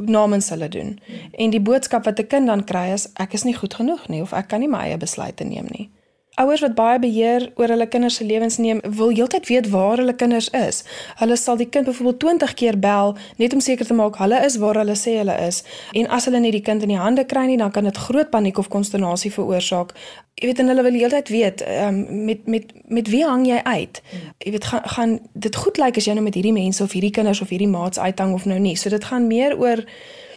namens 0.00 0.48
hulle 0.48 0.68
doen. 0.68 0.98
En 1.32 1.50
die 1.50 1.60
boodskap 1.60 2.04
wat 2.04 2.20
'n 2.20 2.26
kind 2.26 2.46
dan 2.46 2.64
kry 2.64 2.92
is 2.92 3.08
ek 3.16 3.32
is 3.32 3.44
nie 3.44 3.56
goed 3.56 3.74
genoeg 3.74 4.08
nie 4.08 4.22
of 4.22 4.32
ek 4.32 4.48
kan 4.48 4.60
nie 4.60 4.68
my 4.68 4.84
eie 4.88 4.96
besluite 4.96 5.44
neem 5.44 5.66
nie. 5.70 5.90
Ouers 6.38 6.60
wat 6.60 6.74
baie 6.74 6.98
beheer 7.02 7.48
oor 7.58 7.68
hulle 7.68 7.86
kinders 7.90 8.14
se 8.20 8.24
lewens 8.24 8.56
neem, 8.56 8.78
wil 8.96 9.08
heeltyd 9.10 9.48
weet 9.50 9.68
waar 9.68 9.98
hulle 9.98 10.14
kinders 10.14 10.48
is. 10.54 10.84
Hulle 11.18 11.36
sal 11.36 11.56
die 11.58 11.66
kind 11.68 11.84
byvoorbeeld 11.84 12.18
20 12.18 12.54
keer 12.54 12.78
bel 12.78 13.16
net 13.36 13.52
om 13.52 13.60
seker 13.60 13.86
te 13.86 13.94
maak 13.94 14.16
hulle 14.22 14.38
is 14.46 14.56
waar 14.62 14.78
hulle 14.78 14.94
sê 14.94 15.16
hulle 15.18 15.34
is. 15.46 15.64
En 15.92 16.06
as 16.08 16.28
hulle 16.30 16.38
net 16.40 16.54
die 16.54 16.62
kind 16.62 16.86
in 16.86 16.94
die 16.94 17.00
hande 17.00 17.24
kry 17.26 17.48
nie, 17.50 17.58
dan 17.58 17.74
kan 17.74 17.84
dit 17.84 17.96
groot 17.96 18.30
paniek 18.30 18.58
of 18.62 18.70
konsternasie 18.70 19.32
veroorsaak. 19.34 19.90
Jy 20.38 20.52
weet 20.52 20.62
en 20.62 20.72
hulle 20.72 20.86
wil 20.86 21.00
heeltyd 21.00 21.32
weet 21.34 21.66
um, 21.66 21.98
met 22.24 22.46
met 22.46 22.70
met 22.88 23.10
wie 23.10 23.24
hang 23.26 23.44
jy 23.48 23.58
uit? 23.66 24.00
Jy 24.38 24.54
weet 24.54 24.70
gaan 24.70 24.86
gaan 24.94 25.18
dit 25.34 25.56
goed 25.56 25.82
lyk 25.82 25.98
as 25.98 26.06
jy 26.06 26.14
nou 26.14 26.24
met 26.24 26.38
hierdie 26.38 26.54
mense 26.54 26.82
of 26.82 26.94
hierdie 26.94 27.10
kinders 27.10 27.42
of 27.42 27.50
hierdie 27.50 27.68
maats 27.68 27.98
uithang 27.98 28.32
of 28.38 28.46
nou 28.46 28.58
nie. 28.62 28.76
So 28.76 28.88
dit 28.88 29.04
gaan 29.04 29.26
meer 29.26 29.58
oor 29.58 29.82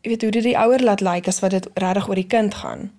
jy 0.02 0.10
weet 0.10 0.26
hoe 0.26 0.34
dit 0.42 0.50
die 0.50 0.58
ouer 0.58 0.84
laat 0.84 1.06
lyk 1.06 1.30
as 1.30 1.40
wat 1.46 1.54
dit 1.54 1.70
regtig 1.80 2.10
oor 2.10 2.20
die 2.20 2.28
kind 2.28 2.60
gaan. 2.66 2.90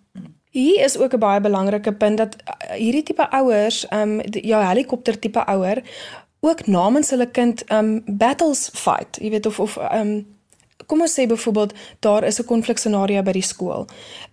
Hier 0.54 0.84
is 0.84 0.98
ook 0.98 1.14
'n 1.14 1.18
baie 1.18 1.40
belangrike 1.40 1.92
punt 1.92 2.16
dat 2.16 2.36
uh, 2.36 2.76
hierdie 2.76 3.02
tipe 3.02 3.30
ouers, 3.30 3.86
ehm 3.88 4.20
um, 4.20 4.20
jou 4.30 4.64
helikopter 4.64 5.18
tipe 5.18 5.46
ouer 5.46 5.82
ook 6.40 6.66
namens 6.66 7.10
hulle 7.10 7.30
kind 7.30 7.64
ehm 7.64 7.84
um, 7.84 8.02
battles 8.06 8.70
fight. 8.72 9.18
Jy 9.20 9.30
weet 9.30 9.46
of 9.46 9.60
of 9.60 9.76
ehm 9.76 10.00
um, 10.00 10.26
kom 10.86 11.00
ons 11.00 11.20
sê 11.20 11.26
byvoorbeeld 11.26 11.74
daar 11.98 12.24
is 12.24 12.38
'n 12.40 12.44
konflikscenario 12.44 13.22
by 13.22 13.32
die 13.32 13.42
skool 13.42 13.86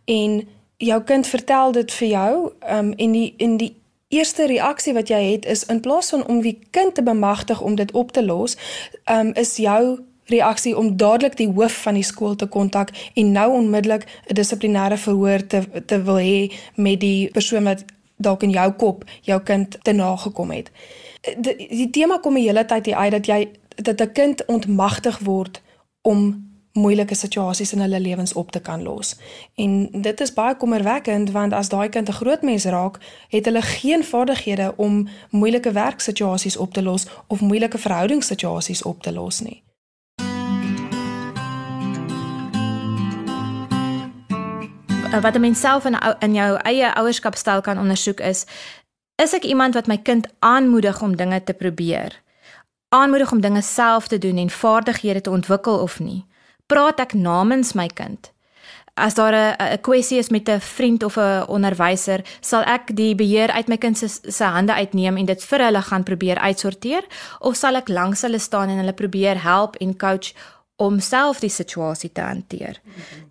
en 0.05 0.47
jou 0.77 1.01
kind 1.03 1.27
vertel 1.27 1.71
dit 1.71 1.91
vir 1.91 2.07
jou 2.07 2.51
ehm 2.59 2.77
um, 2.77 2.93
en 2.93 3.11
die 3.11 3.33
in 3.37 3.57
die 3.57 3.75
eerste 4.07 4.45
reaksie 4.45 4.93
wat 4.93 5.07
jy 5.07 5.31
het 5.31 5.45
is 5.45 5.65
in 5.65 5.79
plaas 5.79 6.09
van 6.09 6.27
om 6.27 6.41
die 6.41 6.59
kind 6.69 6.95
te 6.95 7.03
bemagtig 7.03 7.61
om 7.61 7.75
dit 7.75 7.91
op 7.91 8.11
te 8.11 8.25
los, 8.25 8.57
um, 9.05 9.33
is 9.33 9.55
jou 9.55 9.99
reaksie 10.31 10.77
om 10.77 10.97
dadelik 10.97 11.37
die 11.37 11.49
hoof 11.49 11.81
van 11.85 11.99
die 11.99 12.03
skool 12.03 12.35
te 12.35 12.47
kontak 12.47 12.89
en 13.13 13.31
nou 13.31 13.51
onmiddellik 13.51 14.05
'n 14.27 14.33
dissiplinêre 14.33 14.97
verhoor 14.97 15.47
te 15.47 15.61
te 15.85 16.03
wil 16.03 16.19
hê 16.19 16.51
met 16.75 16.99
die 16.99 17.29
persoon 17.31 17.63
wat 17.63 17.85
dalk 18.15 18.43
in 18.43 18.49
jou 18.49 18.71
kop 18.71 19.03
jou 19.21 19.41
kind 19.41 19.77
te 19.81 19.91
nagekom 19.91 20.51
het. 20.51 20.71
Die, 21.37 21.67
die 21.69 21.89
tema 21.89 22.17
kom 22.17 22.33
die 22.33 22.47
hele 22.47 22.65
tyd 22.65 22.85
hier 22.85 22.95
uit 22.95 23.11
dat 23.11 23.25
jy 23.25 23.49
dat 23.75 24.01
'n 24.01 24.11
kind 24.11 24.45
ontmagtig 24.45 25.19
word 25.19 25.61
om 26.01 26.49
moeilike 26.73 27.15
situasies 27.15 27.73
in 27.73 27.79
hulle 27.79 27.99
lewens 27.99 28.33
op 28.33 28.51
te 28.51 28.59
kan 28.59 28.83
los. 28.83 29.15
En 29.55 29.89
dit 29.91 30.21
is 30.21 30.33
baie 30.33 30.55
kommerwekkend 30.55 31.31
want 31.31 31.53
as 31.53 31.69
daai 31.69 31.89
kind 31.89 32.09
'n 32.09 32.19
groot 32.21 32.41
mens 32.41 32.65
raak, 32.65 32.97
het 33.29 33.45
hulle 33.45 33.61
geen 33.61 34.03
vaardighede 34.03 34.73
om 34.77 35.07
moeilike 35.29 35.71
werksituasies 35.71 36.57
op 36.57 36.73
te 36.73 36.83
los 36.83 37.07
of 37.27 37.41
moeilike 37.41 37.77
verhoudingssituasies 37.77 38.83
op 38.83 39.01
te 39.01 39.13
los 39.13 39.39
nie. 39.39 39.63
Eh, 45.11 45.21
wat 45.21 45.35
'n 45.35 45.39
mens 45.39 45.59
self 45.59 45.85
in 45.85 45.97
in 46.19 46.33
jou 46.33 46.57
eie 46.57 46.93
ouerskapstyl 46.95 47.61
kan 47.61 47.79
ondersoek 47.79 48.19
is 48.19 48.45
is 49.15 49.33
ek 49.33 49.43
iemand 49.43 49.73
wat 49.73 49.87
my 49.87 49.97
kind 49.97 50.27
aanmoedig 50.39 51.01
om 51.01 51.15
dinge 51.15 51.43
te 51.43 51.53
probeer? 51.53 52.21
Aanmoedig 52.89 53.31
om 53.31 53.41
dinge 53.41 53.61
self 53.61 54.07
te 54.07 54.17
doen 54.17 54.37
en 54.37 54.49
vaardighede 54.49 55.21
te 55.21 55.29
ontwikkel 55.29 55.77
of 55.77 55.99
nie? 55.99 56.25
Praat 56.65 56.99
ek 56.99 57.13
namens 57.13 57.73
my 57.73 57.87
kind? 57.87 58.31
As 58.93 59.13
daar 59.13 59.33
'n 59.33 59.55
'n 59.73 59.81
kwessie 59.81 60.17
is 60.17 60.29
met 60.29 60.49
'n 60.49 60.59
vriend 60.59 61.03
of 61.03 61.17
'n 61.17 61.45
onderwyser 61.47 62.21
sal 62.39 62.61
ek 62.61 62.95
die 62.95 63.15
beheer 63.15 63.51
uit 63.51 63.67
my 63.67 63.77
kind 63.77 63.97
se 63.97 64.07
se 64.07 64.43
hande 64.43 64.73
uitneem 64.73 65.17
en 65.17 65.25
dit 65.25 65.43
vir 65.43 65.59
hulle 65.59 65.81
gaan 65.81 66.03
probeer 66.03 66.37
uitsorteer? 66.37 67.03
Of 67.39 67.55
sal 67.55 67.75
ek 67.75 67.87
langs 67.87 68.21
hulle 68.21 68.39
staan 68.39 68.69
en 68.69 68.77
hulle 68.77 68.93
probeer 68.93 69.43
help 69.43 69.75
en 69.75 69.97
coach 69.97 70.33
om 70.81 70.99
self 70.99 71.41
die 71.43 71.51
situasie 71.53 72.09
te 72.13 72.23
hanteer. 72.25 72.79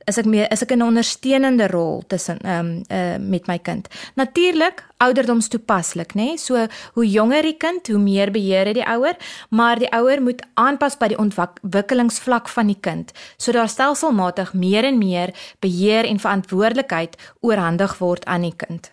Is 0.09 0.19
ek 0.21 0.29
meer 0.31 0.47
is 0.55 0.63
ek 0.63 0.73
'n 0.75 0.83
ondersteunende 0.87 1.67
rol 1.67 2.03
tussen 2.07 2.39
ehm 2.39 2.67
um, 2.67 2.83
uh, 2.89 3.17
met 3.19 3.47
my 3.47 3.59
kind. 3.59 3.89
Natuurlik 4.15 4.85
ouderdoms 4.99 5.49
toepaslik, 5.49 6.15
nê? 6.15 6.25
Nee? 6.25 6.39
So 6.39 6.67
hoe 6.95 7.07
jonger 7.07 7.43
die 7.43 7.57
kind, 7.57 7.87
hoe 7.87 7.99
meer 7.99 8.31
beheer 8.31 8.67
het 8.67 8.75
die 8.75 8.87
ouer, 8.87 9.17
maar 9.51 9.79
die 9.79 9.91
ouer 9.93 10.23
moet 10.23 10.43
aanpas 10.55 10.97
by 10.97 11.09
die 11.09 11.19
ontwikkelingsvlak 11.19 12.49
van 12.49 12.67
die 12.67 12.81
kind, 12.81 13.13
sodat 13.37 13.61
daar 13.61 13.69
stelselmatig 13.69 14.53
meer 14.55 14.85
en 14.85 14.99
meer 14.99 15.35
beheer 15.61 16.05
en 16.05 16.19
verantwoordelikheid 16.19 17.17
oorhandig 17.41 17.99
word 17.99 18.25
aan 18.25 18.43
die 18.43 18.57
kind. 18.57 18.91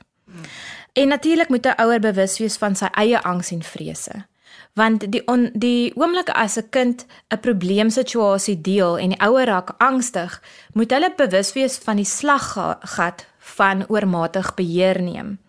En 0.94 1.08
natuurlik 1.08 1.50
moet 1.50 1.66
'n 1.66 1.82
ouer 1.82 2.00
bewus 2.00 2.40
wees 2.40 2.58
van 2.58 2.76
sy 2.76 2.88
eie 2.92 3.22
angs 3.24 3.52
en 3.52 3.64
vrese 3.64 4.26
want 4.78 5.08
die 5.12 5.24
on, 5.26 5.50
die 5.54 5.92
oomblik 5.98 6.30
as 6.30 6.58
'n 6.58 6.70
kind 6.70 7.06
'n 7.34 7.40
probleemsituasie 7.40 8.62
deel 8.62 8.98
en 8.98 9.10
die 9.10 9.22
ouer 9.22 9.46
raak 9.46 9.70
angstig, 9.78 10.42
moet 10.74 10.92
hulle 10.92 11.14
bewus 11.18 11.54
wees 11.54 11.78
van 11.78 11.96
die 11.96 12.06
slaggat 12.06 13.26
van 13.40 13.86
oormatig 13.88 14.54
beheer 14.54 15.02
neem. 15.02 15.40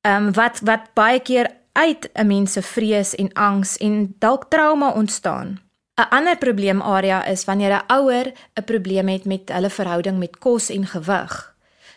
Ehm 0.00 0.26
um, 0.26 0.32
wat 0.32 0.60
wat 0.62 0.94
baie 0.94 1.20
keer 1.20 1.46
uit 1.72 2.10
'n 2.14 2.26
mens 2.26 2.52
se 2.52 2.62
vrees 2.62 3.14
en 3.14 3.32
angs 3.32 3.76
en 3.76 4.14
dalk 4.18 4.44
trauma 4.48 4.90
ontstaan. 4.92 5.60
'n 6.00 6.08
Ander 6.10 6.36
probleemarea 6.36 7.24
is 7.24 7.44
wanneer 7.44 7.72
'n 7.72 7.92
ouer 7.92 8.32
'n 8.54 8.64
probleem 8.64 9.08
het 9.08 9.24
met 9.24 9.48
hulle 9.52 9.70
verhouding 9.70 10.18
met 10.18 10.38
kos 10.38 10.68
en 10.68 10.86
gewig. 10.86 11.54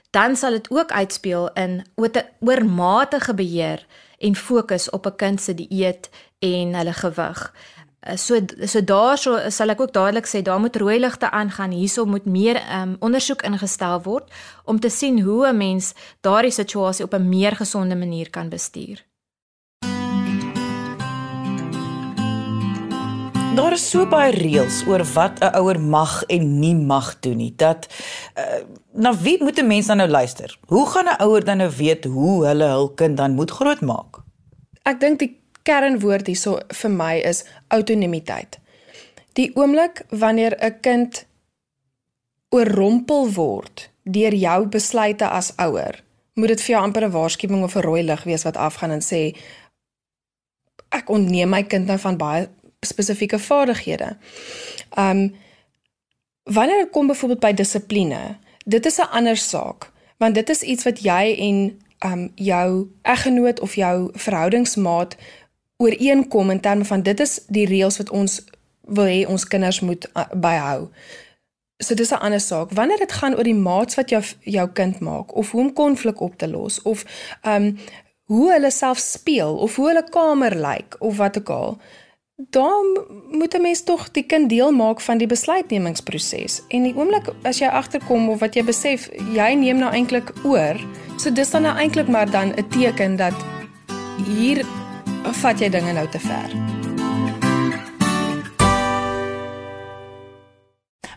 Dan 0.10 0.36
sal 0.36 0.52
dit 0.52 0.70
ook 0.70 0.92
uitspeel 0.92 1.50
in 1.54 1.86
oormatige 2.40 3.34
beheer 3.34 3.86
en 4.18 4.36
fokus 4.36 4.90
op 4.90 5.06
'n 5.06 5.16
kind 5.16 5.42
se 5.42 5.54
dieet 5.54 6.10
en 6.44 6.76
hulle 6.76 6.94
gewig. 6.94 7.46
Eh, 8.04 8.18
so 8.18 8.36
so 8.68 8.82
daarso 8.84 9.38
sal 9.50 9.72
ek 9.72 9.82
ook 9.82 9.94
dadelik 9.96 10.28
sê 10.28 10.42
daar 10.44 10.60
moet 10.60 10.76
rooi 10.76 11.00
ligte 11.00 11.30
aangaan 11.32 11.72
hierso 11.72 12.04
moet 12.06 12.26
meer 12.26 12.60
um, 12.76 12.98
ondersoek 13.00 13.46
ingestel 13.48 14.02
word 14.04 14.28
om 14.68 14.80
te 14.80 14.90
sien 14.90 15.22
hoe 15.24 15.48
'n 15.48 15.58
mens 15.58 15.94
daardie 16.22 16.52
situasie 16.52 17.06
op 17.06 17.14
'n 17.14 17.30
meer 17.30 17.56
gesonde 17.56 17.96
manier 17.96 18.30
kan 18.30 18.50
bestuur. 18.50 19.06
Daar 23.56 23.72
is 23.72 23.90
so 23.90 24.06
baie 24.06 24.32
reëls 24.32 24.84
oor 24.88 25.04
wat 25.14 25.40
'n 25.40 25.56
ouer 25.56 25.80
mag 25.80 26.24
en 26.24 26.60
nie 26.60 26.76
mag 26.76 27.20
doen 27.20 27.38
nie. 27.38 27.54
Dat 27.56 27.88
uh, 28.36 28.66
na 28.92 29.16
wie 29.16 29.44
moet 29.44 29.60
'n 29.60 29.68
mens 29.68 29.86
dan 29.86 29.98
nou 29.98 30.10
luister? 30.10 30.58
Hoe 30.66 30.90
gaan 30.90 31.06
'n 31.06 31.22
ouer 31.22 31.44
dan 31.46 31.58
nou 31.58 31.72
weet 31.78 32.06
hoe 32.06 32.46
hulle 32.46 32.66
hul 32.66 32.90
kind 32.90 33.18
dan 33.18 33.32
moet 33.32 33.52
grootmaak? 33.52 34.18
Ek 34.84 35.00
dink 35.00 35.20
die 35.20 35.43
kernwoord 35.64 36.28
hierso 36.28 36.60
vir 36.82 36.92
my 36.92 37.14
is 37.24 37.44
autonomiteit. 37.68 38.60
Die 39.34 39.52
oomblik 39.56 40.04
wanneer 40.10 40.56
'n 40.60 40.80
kind 40.82 41.26
oorrompel 42.50 43.32
word 43.34 43.90
deur 44.04 44.34
jou 44.34 44.68
besluite 44.68 45.28
as 45.28 45.54
ouer, 45.58 46.04
moet 46.34 46.48
dit 46.48 46.62
vir 46.62 46.76
jou 46.76 46.84
amper 46.84 47.04
'n 47.06 47.12
waarskuwing 47.12 47.64
of 47.64 47.76
'n 47.76 47.82
rooi 47.82 48.04
lig 48.04 48.24
wees 48.24 48.44
wat 48.44 48.58
afgaan 48.58 48.92
en 48.92 49.02
sê 49.02 49.36
ek 50.90 51.10
ontneem 51.10 51.50
my 51.50 51.64
kind 51.64 51.86
nou 51.86 51.98
van 51.98 52.18
baie 52.18 52.50
spesifieke 52.86 53.40
vaardighede. 53.40 54.18
Um 54.98 55.36
wanneer 56.44 56.84
dit 56.84 56.92
kom 56.92 57.08
byvoorbeeld 57.08 57.40
by 57.40 57.54
dissipline, 57.54 58.38
dit 58.66 58.86
is 58.86 59.00
'n 59.00 59.12
ander 59.12 59.38
saak, 59.38 59.92
want 60.18 60.36
dit 60.36 60.50
is 60.50 60.62
iets 60.62 60.84
wat 60.84 61.00
jy 61.00 61.36
en 61.38 61.82
um 62.06 62.32
jou 62.36 62.88
eggenoot 63.02 63.60
of 63.60 63.76
jou 63.76 64.10
verhoudingsmaat 64.14 65.16
ooreenkom 65.84 66.50
in 66.50 66.64
terme 66.64 66.86
van 66.88 67.04
dit 67.06 67.20
is 67.20 67.40
die 67.48 67.68
reëls 67.70 68.00
wat 68.02 68.10
ons 68.10 68.40
wil 68.88 69.08
hê 69.08 69.24
ons 69.28 69.48
kinders 69.48 69.80
moet 69.84 70.08
uh, 70.14 70.28
byhou. 70.36 70.90
So 71.84 71.96
dis 71.96 72.12
'n 72.12 72.24
ander 72.24 72.40
saak. 72.40 72.72
Wanneer 72.72 72.98
dit 72.98 73.12
gaan 73.12 73.36
oor 73.36 73.44
die 73.44 73.56
maats 73.70 73.96
wat 73.96 74.10
jou 74.10 74.24
jou 74.44 74.68
kind 74.74 75.00
maak 75.00 75.36
of 75.36 75.52
hoe 75.52 75.62
om 75.62 75.74
konflik 75.74 76.20
op 76.22 76.38
te 76.38 76.48
los 76.48 76.82
of 76.82 77.06
ehm 77.42 77.64
um, 77.64 77.78
hoe 78.24 78.52
hulle 78.52 78.72
self 78.72 78.98
speel 78.98 79.56
of 79.56 79.76
hoe 79.76 79.88
hulle 79.88 80.10
kamer 80.10 80.56
lyk 80.56 80.96
of 81.00 81.18
wat 81.18 81.38
ook 81.38 81.50
al, 81.50 81.78
dan 82.36 83.06
moet 83.32 83.54
'n 83.54 83.62
mens 83.62 83.84
tog 83.84 84.12
die 84.12 84.24
kind 84.24 84.50
deel 84.50 84.72
maak 84.72 85.02
van 85.02 85.18
die 85.18 85.28
besluitnemingsproses. 85.28 86.62
En 86.68 86.84
die 86.84 86.96
oomblik 86.96 87.28
as 87.44 87.60
jy 87.60 87.68
agterkom 87.68 88.30
of 88.30 88.40
wat 88.40 88.56
jy 88.56 88.64
besef 88.64 89.10
jy 89.34 89.54
neem 89.54 89.78
nou 89.78 89.92
eintlik 89.92 90.34
oor, 90.44 90.80
so 91.18 91.32
dis 91.32 91.50
dan 91.50 91.62
nou 91.62 91.78
eintlik 91.78 92.08
maar 92.08 92.32
dan 92.32 92.54
'n 92.56 92.68
teken 92.68 93.16
dat 93.16 93.34
hier 94.26 94.66
of 95.26 95.38
vat 95.42 95.60
jy 95.60 95.70
dinge 95.70 95.94
nou 95.94 96.08
te 96.08 96.20
ver? 96.20 96.50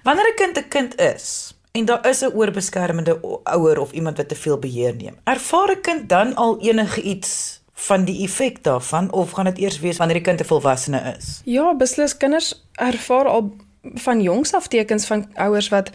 Wanneer 0.06 0.28
'n 0.30 0.36
kind 0.36 0.58
'n 0.58 0.68
kind 0.68 1.00
is 1.00 1.54
en 1.72 1.84
daar 1.84 2.06
is 2.08 2.22
'n 2.22 2.32
oorbeskermende 2.34 3.20
ouer 3.44 3.80
of 3.80 3.92
iemand 3.92 4.16
wat 4.16 4.28
te 4.28 4.34
veel 4.34 4.58
beheer 4.58 4.94
neem, 4.94 5.16
ervaar 5.24 5.70
'n 5.70 5.80
kind 5.80 6.08
dan 6.08 6.34
al 6.34 6.60
enige 6.60 7.02
iets 7.02 7.60
van 7.72 8.04
die 8.04 8.24
effek 8.24 8.62
daarvan 8.62 9.12
of 9.12 9.30
gaan 9.30 9.44
dit 9.44 9.58
eers 9.58 9.80
wees 9.80 9.96
wanneer 9.96 10.16
die 10.16 10.24
kind 10.24 10.40
'n 10.40 10.44
volwassene 10.44 11.16
is? 11.18 11.40
Ja, 11.44 11.74
beslis 11.74 12.16
kinders 12.16 12.66
ervaar 12.72 13.26
al 13.28 13.56
van 13.94 14.22
jongs 14.22 14.54
af 14.54 14.68
tekens 14.68 15.06
van 15.06 15.26
ouers 15.34 15.68
wat 15.68 15.90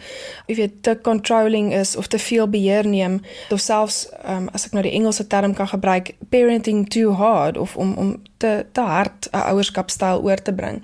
jy 0.46 0.54
weet 0.54 0.82
te 0.82 0.98
controlling 1.02 1.74
is 1.74 1.96
of 1.96 2.06
te 2.06 2.18
veel 2.18 2.48
beheer 2.48 2.86
neem 2.86 3.20
of 3.50 3.60
selfs 3.60 4.08
um, 4.28 4.48
as 4.52 4.66
ek 4.66 4.72
nou 4.72 4.82
die 4.82 4.92
Engelse 4.92 5.26
term 5.26 5.54
kan 5.54 5.68
gebruik 5.68 6.14
parenting 6.28 6.88
too 6.88 7.12
hard 7.12 7.58
of 7.58 7.76
om 7.76 7.94
om 7.94 8.22
te 8.36 8.66
te 8.72 8.80
hard 8.80 9.28
'n 9.32 9.46
ouerskapstyl 9.52 10.22
oor 10.22 10.42
te 10.42 10.52
bring. 10.54 10.82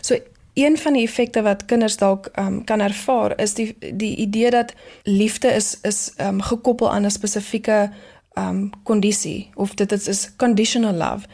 So 0.00 0.16
een 0.54 0.78
van 0.78 0.92
die 0.92 1.06
effekte 1.06 1.42
wat 1.42 1.64
kinders 1.64 1.96
dalk 1.96 2.30
um, 2.38 2.64
kan 2.64 2.80
ervaar 2.80 3.40
is 3.40 3.54
die 3.54 3.76
die 3.94 4.16
idee 4.16 4.50
dat 4.50 4.74
liefde 5.02 5.48
is 5.48 5.78
is 5.82 6.12
um, 6.20 6.40
gekoppel 6.40 6.90
aan 6.90 7.04
'n 7.04 7.10
spesifieke 7.10 7.90
um 8.38 8.70
kondisie 8.82 9.50
of 9.54 9.74
dit 9.74 9.92
is, 9.92 10.08
is 10.08 10.36
conditional 10.36 10.94
love. 10.94 11.26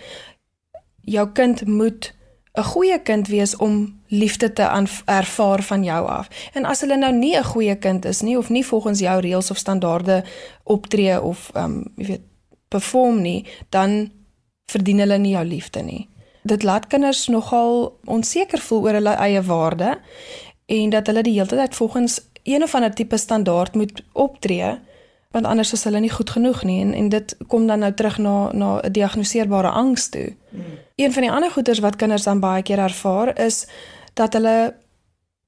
Jou 1.01 1.29
kind 1.33 1.67
moet 1.67 2.14
'n 2.55 2.63
goeie 2.63 2.99
kind 3.03 3.29
wees 3.29 3.57
om 3.57 4.01
liefde 4.09 4.53
te 4.53 4.63
ervaar 5.05 5.63
van 5.63 5.85
jou 5.85 6.07
af. 6.07 6.29
En 6.53 6.65
as 6.65 6.81
hulle 6.81 6.97
nou 6.97 7.13
nie 7.13 7.37
'n 7.37 7.45
goeie 7.45 7.77
kind 7.77 8.05
is 8.05 8.21
nie 8.21 8.39
of 8.39 8.49
nie 8.49 8.67
volgens 8.67 8.99
jou 8.99 9.21
reëls 9.21 9.51
of 9.51 9.57
standaarde 9.57 10.25
optree 10.63 11.23
of 11.23 11.51
ehm 11.55 11.65
um, 11.65 11.85
jy 11.97 12.07
weet 12.07 12.21
perform 12.69 13.21
nie, 13.21 13.47
dan 13.69 14.11
verdien 14.67 14.99
hulle 14.99 15.19
nie 15.19 15.33
jou 15.33 15.45
liefde 15.45 15.83
nie. 15.83 16.09
Dit 16.43 16.63
laat 16.63 16.87
kinders 16.87 17.27
nogal 17.27 17.99
onseker 18.05 18.59
voel 18.59 18.83
oor 18.83 18.93
hulle 18.93 19.15
eie 19.15 19.43
waarde 19.43 19.99
en 20.67 20.91
dat 20.91 21.07
hulle 21.07 21.23
die 21.23 21.33
hele 21.33 21.47
tyd 21.47 21.75
volgens 21.75 22.21
een 22.43 22.63
of 22.63 22.75
ander 22.75 22.95
tipe 22.95 23.17
standaard 23.17 23.75
moet 23.75 24.03
optree 24.13 24.79
want 25.31 25.47
anders 25.47 25.73
is 25.73 25.85
hulle 25.85 26.01
nie 26.01 26.11
goed 26.11 26.31
genoeg 26.31 26.63
nie 26.63 26.81
en 26.81 26.93
en 26.95 27.09
dit 27.09 27.37
kom 27.47 27.67
dan 27.67 27.79
nou 27.79 27.93
terug 27.95 28.19
na 28.19 28.53
na 28.53 28.81
'n 28.81 28.93
diagnoseerbare 28.93 29.69
angs 29.69 30.09
toe. 30.09 30.33
Hmm. 30.51 30.74
Een 30.95 31.13
van 31.13 31.23
die 31.23 31.31
ander 31.31 31.51
goeters 31.51 31.79
wat 31.79 31.97
kinders 31.97 32.23
dan 32.23 32.41
baie 32.41 32.63
keer 32.63 32.79
ervaar 32.79 33.39
is 33.39 33.67
dat 34.15 34.33
hulle 34.33 34.75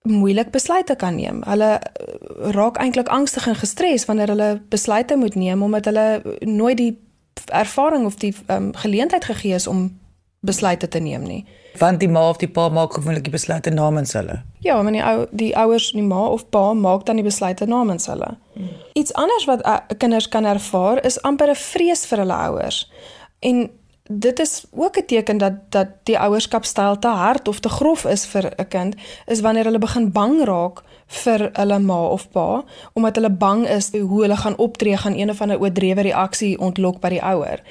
moeilik 0.03 0.51
besluite 0.51 0.97
kan 0.97 1.15
neem. 1.15 1.43
Hulle 1.47 1.79
eh, 1.79 2.15
raak 2.51 2.77
eintlik 2.77 3.09
angstig 3.09 3.47
en 3.47 3.55
gestres 3.55 4.05
wanneer 4.05 4.29
hulle 4.29 4.63
besluite 4.69 5.17
moet 5.17 5.35
neem 5.35 5.63
omdat 5.63 5.85
hulle 5.85 6.23
nooit 6.41 6.77
die 6.77 6.99
ervaring 7.45 8.05
of 8.07 8.15
die 8.15 8.35
um, 8.47 8.75
geleentheid 8.75 9.25
gegee 9.25 9.55
is 9.55 9.67
om 9.67 9.99
besluite 10.41 10.89
te 10.89 10.99
neem 10.99 11.23
nie. 11.23 11.47
Want 11.79 12.01
die 12.01 12.09
ma 12.09 12.29
of 12.29 12.37
die 12.37 12.49
pa 12.49 12.69
maak 12.69 12.95
gewoonlik 12.95 13.25
die 13.25 13.35
besluite 13.35 13.71
namens 13.71 14.13
hulle. 14.13 14.43
Ja, 14.61 14.83
wanneer 14.83 15.03
die 15.03 15.11
ou 15.11 15.27
die 15.31 15.57
ouers, 15.57 15.91
die 15.93 16.03
ma 16.03 16.27
of 16.27 16.49
pa 16.49 16.73
maak 16.73 17.07
dan 17.07 17.21
die 17.21 17.27
besluite 17.27 17.67
namens 17.67 18.07
hulle. 18.07 18.37
Hmm. 18.55 18.71
Iets 18.93 19.15
anders 19.15 19.45
wat 19.45 19.67
uh, 19.67 19.79
kinders 19.99 20.29
kan 20.29 20.45
ervaar 20.45 21.05
is 21.05 21.21
amper 21.23 21.51
'n 21.51 21.55
vrees 21.55 22.07
vir 22.07 22.19
hulle 22.19 22.35
ouers. 22.35 22.91
En 23.39 23.71
dit 24.09 24.39
is 24.39 24.65
ook 24.71 24.97
'n 24.99 25.05
teken 25.07 25.39
dat 25.39 25.53
dat 25.69 25.89
die 26.03 26.19
ouerskapstyl 26.19 26.99
te 26.99 27.09
hard 27.09 27.49
of 27.49 27.61
te 27.61 27.69
grof 27.69 28.05
is 28.05 28.27
vir 28.27 28.53
'n 28.57 28.69
kind, 28.69 28.95
is 29.27 29.41
wanneer 29.41 29.65
hulle 29.65 29.79
begin 29.79 30.13
bang 30.13 30.45
raak 30.45 30.83
vir 31.07 31.51
hulle 31.53 31.79
ma 31.79 32.07
of 32.07 32.31
pa 32.31 32.65
omdat 32.93 33.15
hulle 33.15 33.31
bang 33.31 33.69
is 33.69 33.91
hoe 33.93 34.21
hulle 34.23 34.37
gaan 34.37 34.59
optree 34.59 34.97
gaan 34.97 35.19
een 35.19 35.31
of 35.31 35.41
ander 35.41 35.61
oordrewe 35.61 36.01
reaksie 36.01 36.59
ontlok 36.59 37.01
by 37.01 37.09
die 37.09 37.23
ouer. 37.23 37.63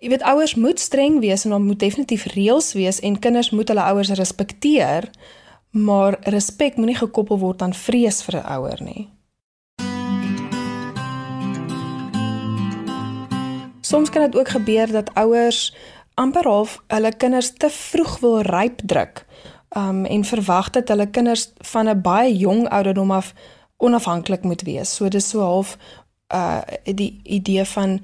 Jy 0.00 0.08
weet 0.08 0.22
ouers 0.22 0.54
moet 0.54 0.80
streng 0.80 1.20
wees 1.20 1.44
en 1.44 1.50
daar 1.50 1.60
moet 1.60 1.78
definitief 1.78 2.24
reëls 2.24 2.72
wees 2.72 3.00
en 3.00 3.18
kinders 3.18 3.50
moet 3.50 3.68
hulle 3.68 3.82
ouers 3.82 4.10
respekteer, 4.10 5.10
maar 5.70 6.16
respek 6.20 6.76
moenie 6.76 6.96
gekoppel 6.96 7.38
word 7.38 7.62
aan 7.62 7.74
vrees 7.74 8.22
vir 8.22 8.36
'n 8.40 8.46
ouer 8.56 8.82
nie. 8.82 9.15
Soms 13.86 14.10
kan 14.10 14.22
dit 14.22 14.36
ook 14.36 14.48
gebeur 14.48 14.92
dat 14.92 15.14
ouers 15.14 15.74
amper 16.14 16.48
half 16.48 16.82
hulle 16.86 17.12
kinders 17.16 17.52
te 17.52 17.70
vroeg 17.70 18.18
wil 18.18 18.40
ryp 18.40 18.80
druk. 18.84 19.26
Um 19.76 20.04
en 20.04 20.24
verwag 20.24 20.70
dat 20.70 20.88
hulle 20.88 21.06
kinders 21.10 21.50
van 21.72 21.88
'n 21.88 22.00
baie 22.00 22.36
jong 22.36 22.68
ouderdom 22.68 23.10
af 23.10 23.32
onafhanklik 23.76 24.42
moet 24.42 24.62
wees. 24.62 24.94
So 24.94 25.08
dis 25.08 25.28
so 25.28 25.40
half 25.40 25.76
uh 26.34 26.60
die 26.84 27.20
idee 27.22 27.64
van 27.64 28.00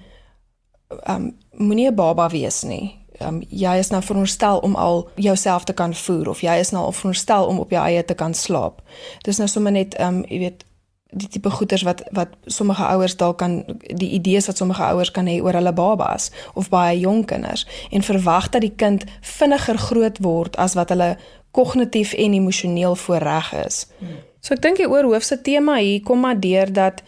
um 1.09 1.37
moenie 1.51 1.91
'n 1.91 1.95
baba 1.95 2.29
wees 2.29 2.63
nie. 2.63 2.99
Um 3.19 3.43
jy 3.49 3.79
is 3.79 3.89
nou 3.89 4.03
veronderstel 4.03 4.59
om 4.59 4.75
al 4.75 5.09
jouself 5.15 5.65
te 5.65 5.73
kan 5.73 5.95
voer 5.95 6.29
of 6.29 6.41
jy 6.41 6.55
is 6.59 6.71
nou 6.71 6.85
al 6.85 6.93
veronderstel 6.93 7.47
om 7.47 7.59
op 7.59 7.71
jou 7.71 7.85
eie 7.85 8.05
te 8.05 8.15
kan 8.15 8.35
slaap. 8.35 8.83
Dis 9.23 9.37
nou 9.37 9.49
sommer 9.49 9.73
net 9.73 10.01
um 10.01 10.25
jy 10.29 10.39
weet 10.39 10.65
die 11.13 11.29
tipe 11.29 11.51
goeters 11.51 11.83
wat 11.83 12.03
wat 12.11 12.29
sommige 12.47 12.85
ouers 12.85 13.17
dalk 13.17 13.39
kan 13.39 13.63
die 14.01 14.11
idees 14.17 14.47
wat 14.47 14.57
sommige 14.57 14.83
ouers 14.83 15.11
kan 15.11 15.29
hê 15.29 15.41
oor 15.43 15.53
hulle 15.53 15.73
babas 15.73 16.31
of 16.55 16.69
baie 16.73 16.99
jong 17.01 17.25
kinders 17.29 17.67
en 17.91 18.03
verwag 18.03 18.49
dat 18.49 18.65
die 18.65 18.75
kind 18.77 19.05
vinniger 19.21 19.79
groot 19.79 20.19
word 20.25 20.57
as 20.57 20.75
wat 20.79 20.89
hulle 20.89 21.17
kognitief 21.53 22.13
en 22.13 22.33
emosioneel 22.33 22.97
voorreg 22.97 23.53
is. 23.67 23.87
Hmm. 23.99 24.23
So 24.41 24.57
ek 24.57 24.63
dink 24.65 24.81
die 24.81 24.89
oorhoofse 24.89 25.41
tema 25.45 25.77
hier 25.77 26.01
kom 26.03 26.25
maar 26.25 26.41
deur 26.41 26.73
dat 26.73 27.03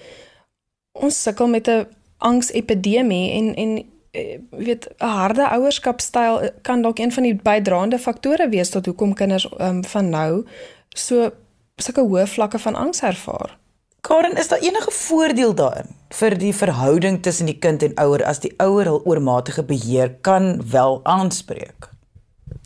ons 0.93 1.23
sukkel 1.23 1.49
met 1.49 1.69
'n 1.69 1.87
angsepidemie 2.19 3.33
en 3.33 3.55
en 3.55 3.85
eh, 4.11 4.39
weet 4.51 4.89
'n 4.99 5.05
harde 5.05 5.49
ouerskapstyl 5.49 6.51
kan 6.63 6.83
dalk 6.83 6.99
een 6.99 7.13
van 7.13 7.23
die 7.23 7.35
bydraende 7.35 7.99
faktore 7.99 8.49
wees 8.49 8.69
tot 8.71 8.87
hoekom 8.87 9.15
kinders 9.15 9.49
um, 9.59 9.85
van 9.85 10.09
nou 10.09 10.47
so 10.89 11.31
sulke 11.77 12.01
hoë 12.01 12.27
vlakke 12.27 12.59
van 12.59 12.75
angs 12.75 13.03
ervaar. 13.03 13.59
Karen, 14.05 14.37
is 14.37 14.49
daar 14.49 14.59
enige 14.59 14.91
voordeel 14.91 15.55
daarin 15.55 15.87
vir 16.15 16.35
die 16.39 16.53
verhouding 16.55 17.23
tussen 17.23 17.49
die 17.49 17.57
kind 17.59 17.83
en 17.83 17.95
ouer 17.99 18.21
as 18.29 18.43
die 18.43 18.53
ouer 18.61 18.85
hul 18.91 19.01
oormatige 19.09 19.65
beheer 19.65 20.11
kan 20.21 20.61
wel 20.71 21.01
aanspreek? 21.09 21.89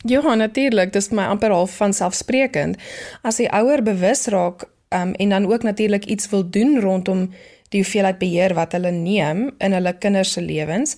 Ja, 0.03 0.35
natuurlik, 0.35 0.91
dis 0.93 1.09
my 1.15 1.29
amper 1.31 1.55
half 1.55 1.77
van 1.79 1.95
selfsprekend. 1.95 2.75
As 3.23 3.39
die 3.39 3.47
ouer 3.55 3.83
bewus 3.83 4.27
raak 4.27 4.67
um, 4.91 5.15
en 5.15 5.29
dan 5.29 5.47
ook 5.47 5.63
natuurlik 5.63 6.05
iets 6.05 6.29
wil 6.29 6.43
doen 6.49 6.79
rondom 6.79 7.29
die 7.69 7.81
hoeveelheid 7.81 8.19
beheer 8.19 8.53
wat 8.57 8.75
hulle 8.75 8.91
neem 8.91 9.47
in 9.63 9.71
hulle 9.71 9.95
kinders 9.95 10.35
se 10.35 10.41
lewens, 10.41 10.97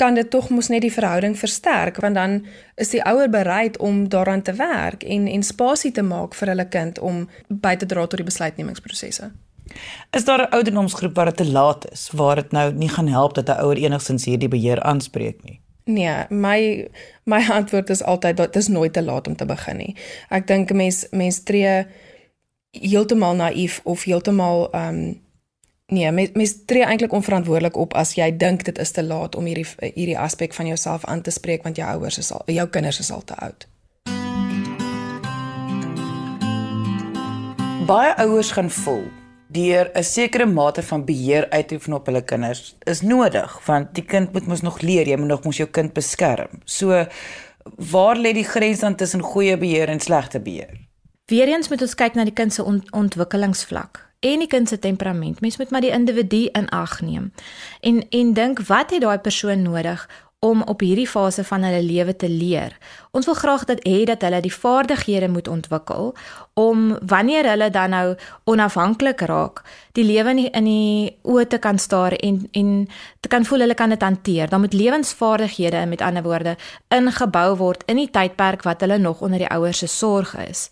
kan 0.00 0.16
dit 0.16 0.30
tog 0.30 0.48
mos 0.48 0.72
net 0.72 0.86
die 0.86 0.92
verhouding 0.96 1.36
versterk 1.38 2.00
want 2.00 2.16
dan 2.16 2.40
is 2.80 2.96
die 2.96 3.04
ouer 3.04 3.28
bereid 3.28 3.76
om 3.76 4.06
daaraan 4.08 4.42
te 4.42 4.56
werk 4.56 5.04
en 5.04 5.28
en 5.28 5.42
spasie 5.42 5.92
te 5.92 6.02
maak 6.02 6.34
vir 6.34 6.54
hulle 6.54 6.68
kind 6.68 6.98
om 6.98 7.26
by 7.48 7.76
te 7.76 7.86
dra 7.86 8.06
tot 8.06 8.22
die 8.22 8.32
besluitnemingsprosesse. 8.32 9.34
Is 10.10 10.24
daar 10.24 10.40
'n 10.40 10.52
ouderdomsgroep 10.52 11.14
waar 11.14 11.24
dit 11.24 11.36
te 11.36 11.50
laat 11.50 11.90
is, 11.90 12.10
waar 12.12 12.34
dit 12.34 12.52
nou 12.52 12.72
nie 12.72 12.88
gaan 12.88 13.08
help 13.08 13.34
dat 13.34 13.48
'n 13.48 13.60
ouer 13.60 13.76
enigstens 13.76 14.24
hierdie 14.24 14.48
beheer 14.48 14.82
aanspreek 14.82 15.42
nie? 15.42 15.60
Nee, 15.84 16.24
my 16.28 16.88
my 17.24 17.44
antwoord 17.58 17.90
is 17.90 18.02
altyd 18.02 18.36
dat 18.36 18.52
dit 18.52 18.62
is 18.62 18.68
nooit 18.68 18.92
te 18.92 19.02
laat 19.02 19.26
om 19.26 19.36
te 19.36 19.46
begin 19.46 19.76
nie. 19.76 19.96
Ek 20.28 20.46
dink 20.46 20.70
'n 20.70 20.76
mens 20.76 21.06
mens 21.10 21.42
tree 21.42 21.86
heeltemal 22.70 23.34
naïef 23.34 23.80
of 23.84 24.04
heeltemal 24.04 24.72
ehm 24.72 24.88
um, 24.88 25.22
Nee, 25.86 26.10
mens, 26.12 26.30
mens 26.32 26.64
tree 26.64 26.84
eintlik 26.84 27.12
onverantwoordelik 27.12 27.76
op 27.76 27.94
as 27.94 28.14
jy 28.14 28.36
dink 28.36 28.64
dit 28.64 28.78
is 28.78 28.90
te 28.90 29.02
laat 29.04 29.34
om 29.36 29.44
hierdie 29.44 29.66
hierdie 29.78 30.18
aspek 30.18 30.54
van 30.54 30.66
jouself 30.66 31.04
aan 31.04 31.20
te 31.20 31.30
spreek 31.30 31.62
want 31.62 31.76
jou 31.76 31.88
ouers 31.88 32.18
is 32.18 32.32
al 32.32 32.42
jou 32.46 32.68
kinders 32.68 32.98
is 32.98 33.10
al 33.10 33.24
te 33.24 33.34
oud. 33.34 33.68
Baie 37.86 38.16
ouers 38.16 38.50
gaan 38.50 38.70
voel 38.70 39.04
deur 39.54 39.90
'n 39.94 40.02
sekere 40.02 40.46
mate 40.46 40.82
van 40.82 41.04
beheer 41.04 41.50
uitoefen 41.50 41.92
op 41.92 42.06
hulle 42.06 42.22
kinders 42.22 42.76
is 42.84 43.00
nodig 43.00 43.60
want 43.66 43.94
die 43.94 44.04
kind 44.04 44.32
moet 44.32 44.46
mos 44.46 44.60
nog 44.60 44.80
leer, 44.80 45.08
jy 45.08 45.16
moet 45.16 45.28
nog 45.28 45.44
mos 45.44 45.56
jou 45.56 45.68
kind 45.68 45.92
beskerm. 45.92 46.60
So 46.64 47.06
waar 47.90 48.16
lê 48.16 48.32
die 48.32 48.44
grens 48.44 48.80
dan 48.80 48.94
tussen 48.94 49.22
goeie 49.22 49.56
beheer 49.58 49.88
en 49.88 50.00
slegte 50.00 50.40
beheer? 50.40 50.80
Weereens 51.26 51.68
moet 51.68 51.80
ons 51.80 51.94
kyk 51.94 52.14
na 52.14 52.24
die 52.24 52.36
kind 52.36 52.52
se 52.52 52.64
ont 52.64 52.92
ontwikkelingsvlak 52.92 54.02
en 54.20 54.38
die 54.38 54.48
kind 54.48 54.68
se 54.68 54.78
temperament. 54.78 55.40
Mens 55.40 55.56
moet 55.56 55.70
maar 55.70 55.80
die 55.80 55.92
individu 55.92 56.48
in 56.52 56.68
ag 56.68 57.00
neem. 57.00 57.32
En 57.80 58.08
en 58.08 58.32
dink 58.32 58.60
wat 58.68 58.90
het 58.90 59.00
daai 59.00 59.18
persoon 59.18 59.62
nodig 59.62 60.08
om 60.44 60.62
op 60.62 60.80
hierdie 60.80 61.08
fase 61.08 61.44
van 61.44 61.62
hulle 61.64 61.82
lewe 61.82 62.16
te 62.16 62.28
leer. 62.28 62.76
Ons 63.14 63.28
wil 63.30 63.36
graag 63.38 63.62
dat 63.64 63.78
hê 63.86 64.02
dat 64.10 64.24
hulle 64.26 64.40
die 64.42 64.52
vaardighede 64.52 65.28
moet 65.30 65.48
ontwikkel 65.48 66.14
om 66.58 66.98
wanneer 67.06 67.46
hulle 67.46 67.70
dan 67.70 67.94
nou 67.94 68.16
onafhanklik 68.50 69.20
raak, 69.30 69.62
die 69.94 70.04
lewe 70.04 70.34
in 70.34 70.66
die 70.66 71.14
oë 71.22 71.46
te 71.46 71.58
kan 71.62 71.78
staar 71.78 72.18
en 72.18 72.42
en 72.52 72.88
te 73.20 73.30
kan 73.30 73.46
voel 73.46 73.66
hulle 73.66 73.78
kan 73.78 73.94
dit 73.94 74.02
hanteer. 74.02 74.50
Dan 74.50 74.60
moet 74.60 74.74
lewensvaardighede 74.74 75.86
met 75.86 76.02
ander 76.02 76.22
woorde 76.22 76.56
ingebou 76.88 77.56
word 77.56 77.86
in 77.86 78.02
die 78.02 78.10
tydperk 78.10 78.66
wat 78.66 78.82
hulle 78.82 78.98
nog 78.98 79.20
onder 79.20 79.38
die 79.38 79.50
ouers 79.50 79.78
se 79.78 79.86
sorg 79.86 80.34
is. 80.48 80.70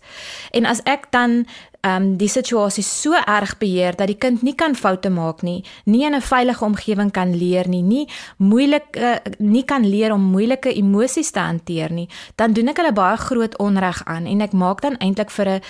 En 0.51 0.65
as 0.65 0.83
ek 0.83 1.11
dan 1.11 1.45
um 1.83 2.13
die 2.15 2.29
situasie 2.31 2.83
so 2.83 3.17
erg 3.27 3.57
beheer 3.59 3.95
dat 3.99 4.07
die 4.07 4.17
kind 4.19 4.43
nie 4.43 4.55
kan 4.55 4.75
foute 4.75 5.09
maak 5.11 5.41
nie, 5.43 5.63
nie 5.85 6.05
in 6.05 6.15
'n 6.15 6.21
veilige 6.21 6.65
omgewing 6.65 7.11
kan 7.11 7.35
leer 7.35 7.67
nie, 7.67 7.81
nie 7.81 8.07
moeilik 8.37 8.95
uh, 8.95 9.15
nie 9.39 9.63
kan 9.63 9.85
leer 9.85 10.13
om 10.13 10.21
moeilike 10.21 10.71
emosies 10.73 11.31
te 11.31 11.39
hanteer 11.39 11.91
nie, 11.91 12.07
dan 12.35 12.53
doen 12.53 12.67
ek 12.67 12.77
hulle 12.77 12.93
baie 12.93 13.17
groot 13.17 13.57
onreg 13.57 14.01
aan 14.05 14.25
en 14.25 14.41
ek 14.41 14.53
maak 14.53 14.81
dan 14.81 14.97
eintlik 14.97 15.31
vir 15.31 15.47
'n 15.47 15.61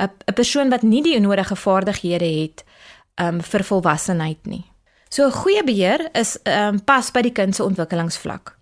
'n 0.00 0.34
persoon 0.34 0.70
wat 0.70 0.82
nie 0.82 1.02
die 1.02 1.20
nodige 1.20 1.56
vaardighede 1.56 2.30
het 2.40 2.64
um 3.16 3.40
vir 3.40 3.64
volwassenheid 3.64 4.46
nie. 4.46 4.64
So 5.08 5.26
'n 5.26 5.32
goeie 5.32 5.64
beheer 5.64 6.08
is 6.12 6.38
um 6.44 6.84
pas 6.84 7.10
by 7.10 7.22
die 7.22 7.32
kind 7.32 7.54
se 7.54 7.64
ontwikkelingsvlak. 7.64 8.56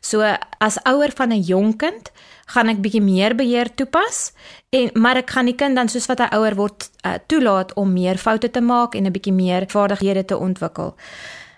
So 0.00 0.22
as 0.58 0.78
ouer 0.84 1.10
van 1.14 1.32
'n 1.32 1.42
jong 1.42 1.76
kind 1.76 2.10
gaan 2.46 2.68
ek 2.68 2.80
bietjie 2.80 3.02
meer 3.02 3.34
beheer 3.34 3.74
toepas 3.74 4.32
en 4.70 4.90
maar 4.94 5.16
ek 5.16 5.30
gaan 5.30 5.46
die 5.46 5.54
kind 5.54 5.76
dan 5.76 5.88
soos 5.88 6.06
wat 6.06 6.18
hy 6.18 6.28
ouer 6.38 6.54
word 6.54 6.90
uh, 7.02 7.18
toelaat 7.26 7.74
om 7.74 7.92
meer 7.92 8.18
foute 8.18 8.50
te 8.50 8.60
maak 8.60 8.94
en 8.94 9.06
'n 9.06 9.12
bietjie 9.12 9.32
meer 9.32 9.66
vaardighede 9.66 10.24
te 10.24 10.36
ontwikkel. 10.36 10.94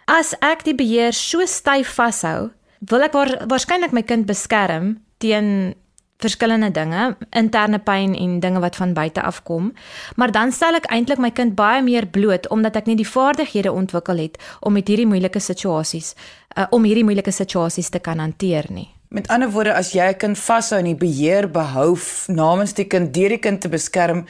As 0.06 0.34
ek 0.40 0.64
die 0.64 0.74
beheer 0.74 1.12
so 1.12 1.44
styf 1.46 1.88
vashou, 1.94 2.50
wil 2.78 3.02
ek 3.02 3.12
waar, 3.12 3.44
waarskynlik 3.46 3.92
my 3.92 4.02
kind 4.02 4.26
beskerm 4.26 4.96
teen 5.18 5.74
verskillende 6.18 6.70
dinge, 6.74 7.16
interne 7.30 7.78
pyn 7.78 8.14
en 8.18 8.40
dinge 8.42 8.60
wat 8.60 8.76
van 8.76 8.92
buite 8.92 9.22
af 9.22 9.42
kom, 9.46 9.70
maar 10.16 10.32
dan 10.34 10.52
stel 10.52 10.74
ek 10.74 10.90
eintlik 10.90 11.20
my 11.22 11.30
kind 11.30 11.54
baie 11.58 11.82
meer 11.82 12.08
bloot 12.10 12.48
omdat 12.54 12.76
ek 12.80 12.90
nie 12.90 12.98
die 12.98 13.06
vaardighede 13.06 13.72
ontwikkel 13.72 14.18
het 14.18 14.38
om 14.60 14.74
met 14.74 14.90
hierdie 14.90 15.06
moeilike 15.06 15.40
situasies 15.40 16.14
uh, 16.56 16.66
om 16.74 16.86
hierdie 16.88 17.06
moeilike 17.06 17.34
situasies 17.34 17.92
te 17.94 18.02
kan 18.02 18.18
hanteer 18.18 18.66
nie. 18.74 18.88
Met 19.14 19.30
ander 19.32 19.48
woorde, 19.48 19.72
as 19.72 19.94
jy 19.94 20.10
'n 20.10 20.18
kind 20.18 20.38
vashou 20.38 20.78
en 20.78 20.90
die 20.90 20.98
beheer 20.98 21.48
behou 21.48 21.96
namens 22.28 22.74
die 22.74 22.84
kind 22.84 23.14
deur 23.14 23.28
die 23.28 23.38
kind 23.38 23.60
te 23.60 23.68
beskerm, 23.68 24.26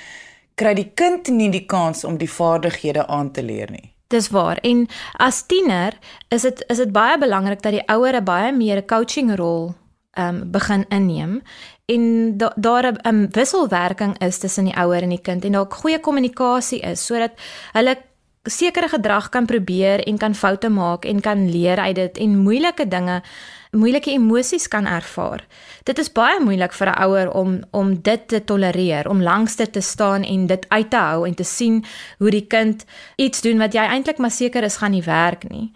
kry 0.54 0.74
die 0.74 0.90
kind 0.94 1.28
nie 1.28 1.50
die 1.50 1.66
kans 1.66 2.04
om 2.04 2.18
die 2.18 2.30
vaardighede 2.30 3.06
aan 3.06 3.32
te 3.32 3.42
leer 3.42 3.70
nie. 3.70 3.92
Dis 4.08 4.28
waar. 4.28 4.58
En 4.62 4.86
as 5.18 5.42
tiener 5.46 5.98
is 6.28 6.42
dit 6.42 6.64
is 6.68 6.76
dit 6.76 6.92
baie 6.92 7.18
belangrik 7.18 7.62
dat 7.62 7.72
die 7.72 7.88
ouer 7.88 8.14
'n 8.16 8.24
baie 8.24 8.52
meer 8.52 8.76
'n 8.76 8.86
coaching 8.86 9.36
rol 9.36 9.74
um, 10.18 10.50
begin 10.50 10.84
inneem 10.88 11.42
en 11.86 12.36
da, 12.38 12.52
daar 12.56 12.92
'n 12.92 13.28
wisselwerking 13.30 14.18
is 14.18 14.38
tussen 14.38 14.64
die 14.64 14.76
ouer 14.76 15.02
en 15.02 15.08
die 15.08 15.22
kind 15.22 15.44
en 15.44 15.52
daar 15.52 15.66
goeie 15.70 16.00
kommunikasie 16.00 16.80
is 16.80 17.06
sodat 17.06 17.32
hulle 17.72 17.96
sekere 18.42 18.88
gedrag 18.88 19.28
kan 19.28 19.46
probeer 19.46 20.06
en 20.06 20.18
kan 20.18 20.34
foute 20.34 20.68
maak 20.68 21.04
en 21.04 21.20
kan 21.20 21.50
leer 21.50 21.78
uit 21.78 21.94
dit 21.94 22.18
en 22.18 22.38
moeilike 22.38 22.88
dinge 22.88 23.22
moeilike 23.70 24.10
emosies 24.10 24.68
kan 24.68 24.86
ervaar. 24.86 25.44
Dit 25.84 25.98
is 25.98 26.12
baie 26.12 26.40
moeilik 26.40 26.72
vir 26.72 26.88
'n 26.88 27.02
ouer 27.04 27.30
om 27.30 27.60
om 27.70 28.02
dit 28.02 28.28
te 28.28 28.44
tolereer, 28.44 29.08
om 29.08 29.22
langs 29.22 29.56
dit 29.56 29.72
te 29.72 29.80
staan 29.80 30.22
en 30.22 30.46
dit 30.46 30.68
uit 30.68 30.90
te 30.90 30.96
hou 30.96 31.26
en 31.26 31.34
te 31.34 31.44
sien 31.44 31.84
hoe 32.18 32.30
die 32.30 32.46
kind 32.46 32.84
iets 33.16 33.40
doen 33.40 33.58
wat 33.58 33.72
jy 33.72 33.84
eintlik 33.84 34.18
maar 34.18 34.30
seker 34.30 34.62
is 34.62 34.76
gaan 34.76 34.90
nie 34.90 35.02
werk 35.02 35.48
nie. 35.48 35.72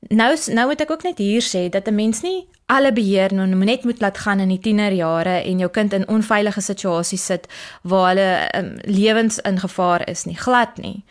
Nou 0.00 0.36
nou 0.46 0.66
moet 0.66 0.80
ek 0.80 0.90
ook 0.90 1.02
net 1.02 1.18
hier 1.18 1.42
sê 1.42 1.68
dat 1.68 1.88
'n 1.88 1.94
mens 1.94 2.22
nie 2.22 2.48
alle 2.72 2.92
beheer 2.92 3.34
nou 3.34 3.46
net 3.46 3.84
moet 3.84 4.00
laat 4.00 4.18
gaan 4.18 4.40
in 4.40 4.52
die 4.52 4.60
tienerjare 4.62 5.42
en 5.42 5.60
jou 5.60 5.68
kind 5.70 5.92
in 5.92 6.08
onveilige 6.08 6.60
situasies 6.64 7.24
sit 7.24 7.48
waar 7.82 8.08
hulle 8.12 8.30
um, 8.56 8.72
lewens 8.88 9.38
in 9.48 9.60
gevaar 9.60 10.06
is 10.08 10.24
nie, 10.24 10.36
glad 10.36 10.78
nie. 10.80 11.04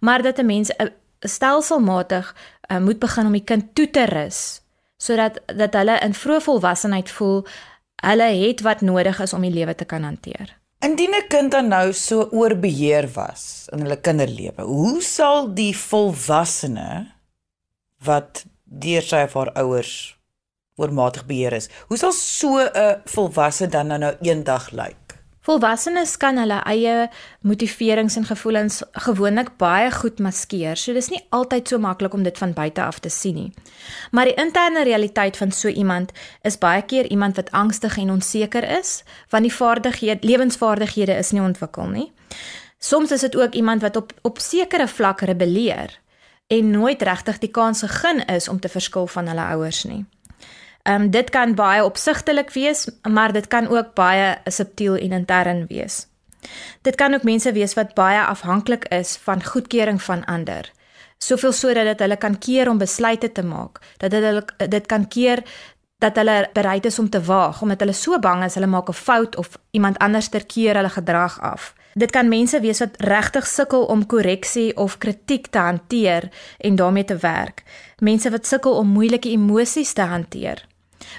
Maar 0.00 0.22
dat 0.22 0.38
'n 0.38 0.46
mens 0.46 0.70
uh, 0.70 0.86
stelselmatig 1.20 2.34
uh, 2.70 2.78
moet 2.78 2.98
begin 2.98 3.26
om 3.26 3.32
die 3.32 3.44
kind 3.44 3.74
toe 3.74 3.90
te 3.90 4.04
rus 4.04 4.60
sodat 4.96 5.40
dat 5.56 5.74
hulle 5.74 5.98
in 6.00 6.14
vroeë 6.14 6.40
volwassenheid 6.40 7.10
voel 7.10 7.46
hulle 8.04 8.28
het 8.32 8.60
wat 8.60 8.80
nodig 8.80 9.20
is 9.20 9.32
om 9.32 9.40
die 9.40 9.52
lewe 9.52 9.74
te 9.74 9.84
kan 9.84 10.02
hanteer. 10.02 10.56
Indien 10.80 11.14
'n 11.16 11.28
kind 11.28 11.50
dan 11.50 11.68
nou 11.68 11.92
so 11.92 12.28
oorbeheer 12.30 13.08
was 13.12 13.68
in 13.72 13.80
hulle 13.80 14.00
kinderlewe, 14.00 14.62
hoe 14.62 15.02
sal 15.02 15.54
die 15.54 15.76
volwassene 15.76 17.12
wat 18.04 18.44
deur 18.64 19.02
sy 19.02 19.22
of 19.24 19.34
haar 19.34 19.52
ouers 19.52 20.15
oormatig 20.76 21.26
beheer 21.26 21.52
is, 21.52 21.68
hoe 21.88 21.96
sal 21.96 22.12
so 22.12 22.58
'n 22.58 23.02
volwasse 23.04 23.66
dan 23.66 23.86
nou 23.86 24.14
eendag 24.20 24.70
lyk? 24.70 25.06
Volwassenes 25.46 26.16
kan 26.18 26.40
hulle 26.42 26.56
eie 26.66 26.94
motiverings 27.46 28.16
en 28.18 28.24
gevoelens 28.26 28.80
gewoonlik 29.06 29.52
baie 29.60 29.92
goed 29.94 30.18
maskeer. 30.18 30.74
So 30.76 30.94
dis 30.96 31.10
nie 31.12 31.20
altyd 31.30 31.70
so 31.70 31.78
maklik 31.78 32.16
om 32.18 32.24
dit 32.26 32.38
van 32.38 32.54
buite 32.56 32.82
af 32.82 32.98
te 32.98 33.12
sien 33.14 33.34
nie. 33.38 33.52
Maar 34.10 34.26
die 34.26 34.34
interne 34.42 34.82
realiteit 34.84 35.36
van 35.38 35.52
so 35.54 35.68
iemand 35.68 36.10
is 36.42 36.58
baie 36.58 36.82
keer 36.82 37.06
iemand 37.14 37.38
wat 37.38 37.52
angstig 37.54 37.98
en 38.02 38.10
onseker 38.10 38.66
is, 38.78 39.04
want 39.30 39.46
die 39.46 39.54
vaardighede, 39.54 40.26
lewensvaardighede 40.26 41.14
is 41.14 41.30
nie 41.30 41.44
ontwikkel 41.44 41.94
nie. 41.94 42.10
Soms 42.78 43.14
is 43.14 43.20
dit 43.20 43.36
ook 43.36 43.54
iemand 43.54 43.86
wat 43.86 43.96
op 43.96 44.12
op 44.22 44.42
sekere 44.42 44.88
vlakke 44.88 45.30
rebelleer 45.30 45.94
en 46.46 46.70
nooit 46.70 47.02
regtig 47.02 47.38
die 47.38 47.50
kans 47.50 47.86
gegee 47.86 48.26
is 48.34 48.48
om 48.48 48.60
te 48.60 48.68
verskil 48.68 49.06
van 49.06 49.30
hulle 49.30 49.46
ouers 49.54 49.84
nie. 49.84 50.04
Ehm 50.86 51.02
um, 51.02 51.10
dit 51.10 51.30
kan 51.30 51.54
baie 51.54 51.84
opsigtelik 51.84 52.50
wees, 52.54 52.88
maar 53.02 53.32
dit 53.32 53.46
kan 53.46 53.66
ook 53.68 53.94
baie 53.94 54.36
subtiel 54.44 54.96
en 54.96 55.12
intern 55.12 55.64
wees. 55.66 56.06
Dit 56.82 56.94
kan 56.94 57.14
ook 57.14 57.22
mense 57.22 57.52
wees 57.52 57.74
wat 57.74 57.94
baie 57.94 58.20
afhanklik 58.20 58.84
is 58.94 59.16
van 59.22 59.44
goedkeuring 59.44 60.02
van 60.02 60.24
ander. 60.24 60.72
Soveel 61.18 61.52
sodat 61.52 61.84
dit 61.84 61.98
hulle 61.98 62.16
kan 62.16 62.38
keer 62.38 62.70
om 62.70 62.78
besluite 62.78 63.32
te 63.32 63.42
maak, 63.42 63.80
dat 63.96 64.10
dit 64.10 64.22
hulle 64.22 64.44
dit 64.68 64.86
kan 64.86 65.08
keer 65.08 65.42
dat 65.98 66.16
hulle 66.16 66.48
bereid 66.52 66.86
is 66.86 66.98
om 66.98 67.10
te 67.10 67.22
waag 67.24 67.62
omdat 67.62 67.80
hulle 67.80 67.92
so 67.92 68.18
bang 68.18 68.44
is 68.44 68.54
hulle 68.54 68.70
maak 68.70 68.88
'n 68.88 68.92
fout 68.92 69.36
of 69.36 69.58
iemand 69.70 69.98
anders 69.98 70.28
ter 70.28 70.46
keer 70.46 70.74
hulle 70.74 70.88
gedrag 70.88 71.40
af. 71.40 71.74
Dit 71.94 72.10
kan 72.10 72.28
mense 72.28 72.60
wees 72.60 72.78
wat 72.78 73.00
regtig 73.00 73.46
sukkel 73.46 73.84
om 73.84 74.06
korreksie 74.06 74.76
of 74.76 74.98
kritiek 74.98 75.46
te 75.46 75.58
hanteer 75.58 76.28
en 76.58 76.76
daarmee 76.76 77.04
te 77.04 77.16
werk. 77.16 77.62
Mense 77.98 78.30
wat 78.30 78.46
sukkel 78.46 78.72
om 78.72 78.88
moeilike 78.88 79.28
emosies 79.28 79.92
te 79.92 80.02
hanteer. 80.02 80.66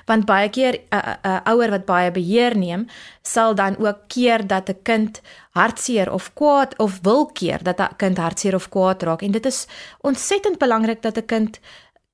Want 0.06 0.26
baie 0.26 0.50
keer 0.50 0.74
'n 0.74 0.96
uh, 0.96 1.16
'n 1.24 1.28
uh, 1.28 1.40
ouer 1.44 1.70
wat 1.70 1.86
baie 1.86 2.12
beheer 2.12 2.58
neem, 2.58 2.88
sal 3.22 3.56
dan 3.56 3.78
ook 3.78 3.98
keer 4.08 4.48
dat 4.48 4.70
'n 4.70 4.80
kind 4.84 5.22
hartseer 5.52 6.12
of 6.14 6.34
kwaad 6.34 6.78
of 6.78 7.00
wil 7.02 7.26
keer 7.26 7.64
dat 7.64 7.80
'n 7.80 7.96
kind 7.98 8.18
hartseer 8.18 8.56
of 8.56 8.70
kwaad 8.70 9.04
raak 9.04 9.22
en 9.22 9.32
dit 9.32 9.46
is 9.46 9.68
ontsettend 10.02 10.58
belangrik 10.58 11.02
dat 11.02 11.18
'n 11.18 11.26
kind 11.26 11.60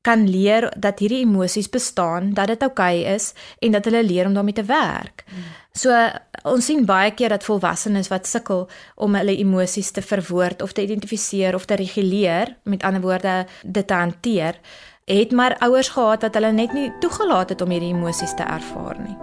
kan 0.04 0.30
leer 0.30 0.68
dat 0.78 1.00
hierdie 1.00 1.24
emosies 1.24 1.70
bestaan, 1.72 2.34
dat 2.36 2.48
dit 2.52 2.64
oukei 2.66 3.02
okay 3.02 3.14
is 3.16 3.32
en 3.60 3.72
dat 3.72 3.86
hulle 3.88 4.04
leer 4.04 4.28
om 4.28 4.34
daarmee 4.34 4.54
te 4.54 4.66
werk. 4.68 5.24
Hmm. 5.30 5.44
So 5.72 5.96
ons 6.44 6.66
sien 6.66 6.84
baie 6.86 7.14
keer 7.16 7.32
dat 7.32 7.46
volwassenes 7.48 8.10
wat 8.12 8.28
sukkel 8.28 8.66
om 8.96 9.16
hulle 9.16 9.38
emosies 9.40 9.94
te 9.96 10.04
verwoord 10.04 10.62
of 10.62 10.76
te 10.76 10.84
identifiseer 10.84 11.56
of 11.56 11.66
te 11.66 11.80
reguleer, 11.80 12.52
met 12.64 12.84
ander 12.84 13.02
woorde 13.02 13.46
dit 13.64 13.88
te 13.88 13.94
hanteer, 13.94 14.60
het 15.06 15.32
maar 15.32 15.58
ouers 15.58 15.90
gehad 15.90 16.22
wat 16.22 16.34
hulle 16.34 16.52
net 16.52 16.74
nie 16.74 16.92
toegelaat 17.00 17.50
het 17.50 17.62
om 17.62 17.70
hierdie 17.70 17.92
emosies 17.94 18.36
te 18.40 18.44
ervaar 18.44 19.00
nie. 19.04 19.18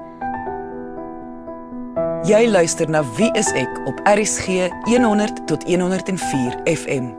Jy 2.29 2.51
luister 2.51 2.91
na 2.91 3.01
Wie 3.17 3.31
is 3.39 3.49
ek 3.57 3.81
op 3.89 4.01
RCG 4.05 4.69
100 4.85 5.47
tot 5.49 5.65
104 5.65 6.59
FM. 6.69 7.15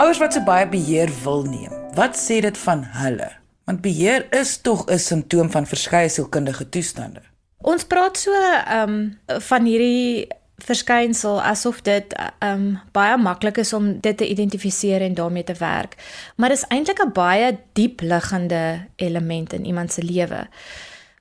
Ouers 0.00 0.22
wat 0.22 0.32
so 0.32 0.40
baie 0.46 0.64
beheer 0.68 1.12
wil 1.24 1.44
neem, 1.44 1.74
wat 1.94 2.16
sê 2.16 2.40
dit 2.40 2.58
van 2.64 2.86
hulle? 2.96 3.28
Want 3.68 3.84
beheer 3.84 4.24
is 4.32 4.56
tog 4.64 4.86
'n 4.88 4.98
simptoom 4.98 5.50
van 5.50 5.66
verskeie 5.66 6.08
sielkundige 6.08 6.68
toestande. 6.68 7.20
Ons 7.58 7.84
praat 7.84 8.16
so 8.16 8.32
ehm 8.32 8.88
um, 8.88 9.18
van 9.26 9.64
hierdie 9.64 10.28
verskynsel 10.64 11.40
asof 11.42 11.82
dit 11.82 12.14
um 12.44 12.80
baie 12.92 13.16
maklik 13.16 13.56
is 13.56 13.72
om 13.72 14.00
dit 14.00 14.16
te 14.16 14.28
identifiseer 14.28 15.00
en 15.00 15.14
daarmee 15.14 15.44
te 15.44 15.54
werk. 15.58 15.96
Maar 16.36 16.48
dis 16.48 16.66
eintlik 16.68 17.02
'n 17.02 17.12
baie 17.12 17.58
diep 17.72 18.00
liggende 18.00 18.86
element 18.96 19.52
in 19.52 19.64
iemand 19.64 19.92
se 19.92 20.02
lewe. 20.02 20.48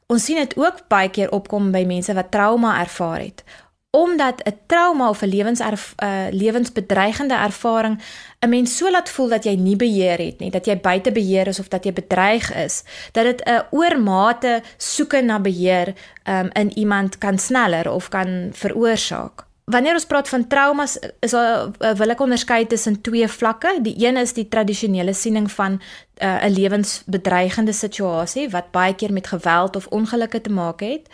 Ons 0.08 0.26
sien 0.26 0.36
dit 0.36 0.58
ook 0.58 0.88
baie 0.88 1.10
keer 1.10 1.32
opkom 1.32 1.72
by 1.72 1.84
mense 1.86 2.14
wat 2.14 2.32
trauma 2.32 2.80
ervaar 2.80 3.20
het 3.20 3.44
omdat 3.92 4.42
'n 4.44 4.60
trauma 4.66 5.10
of 5.10 5.22
'n 5.22 5.28
lewens 5.28 5.60
uh, 5.60 6.28
lewensbedreigende 6.30 7.34
ervaring 7.34 8.02
'n 8.40 8.50
mens 8.50 8.78
so 8.78 8.92
laat 8.92 9.10
voel 9.10 9.30
dat 9.30 9.44
jy 9.44 9.56
nie 9.56 9.76
beheer 9.76 10.18
het 10.18 10.40
nie, 10.40 10.52
dat 10.52 10.66
jy 10.66 10.80
buite 10.80 11.12
beheer 11.12 11.48
is 11.48 11.60
of 11.60 11.68
dat 11.68 11.84
jy 11.84 11.94
bedreig 11.94 12.54
is, 12.54 12.84
dat 13.12 13.24
dit 13.24 13.42
'n 13.46 13.66
oormate 13.72 14.62
soeke 14.78 15.22
na 15.22 15.40
beheer 15.40 15.94
um, 16.24 16.50
in 16.54 16.78
iemand 16.78 17.18
kan 17.18 17.38
sneller 17.38 17.92
of 17.92 18.10
kan 18.10 18.50
veroorsaak 18.52 19.49
wanneer 19.70 19.94
ons 19.94 20.08
praat 20.10 20.30
van 20.30 20.48
traumas 20.48 20.98
is 21.22 21.34
daar 21.36 21.70
uh, 21.70 21.92
wil 22.00 22.14
ek 22.14 22.22
onderskei 22.26 22.64
tussen 22.68 23.02
twee 23.06 23.28
vlakke. 23.30 23.76
Die 23.86 23.96
een 24.02 24.18
is 24.18 24.34
die 24.34 24.48
tradisionele 24.50 25.14
siening 25.14 25.50
van 25.52 25.78
uh, 25.78 26.46
'n 26.46 26.54
lewensbedreigende 26.54 27.74
situasie 27.74 28.50
wat 28.50 28.72
baie 28.72 28.96
keer 28.96 29.14
met 29.14 29.28
geweld 29.28 29.76
of 29.76 29.88
ongelukke 29.88 30.42
te 30.42 30.50
maak 30.50 30.80
het. 30.80 31.10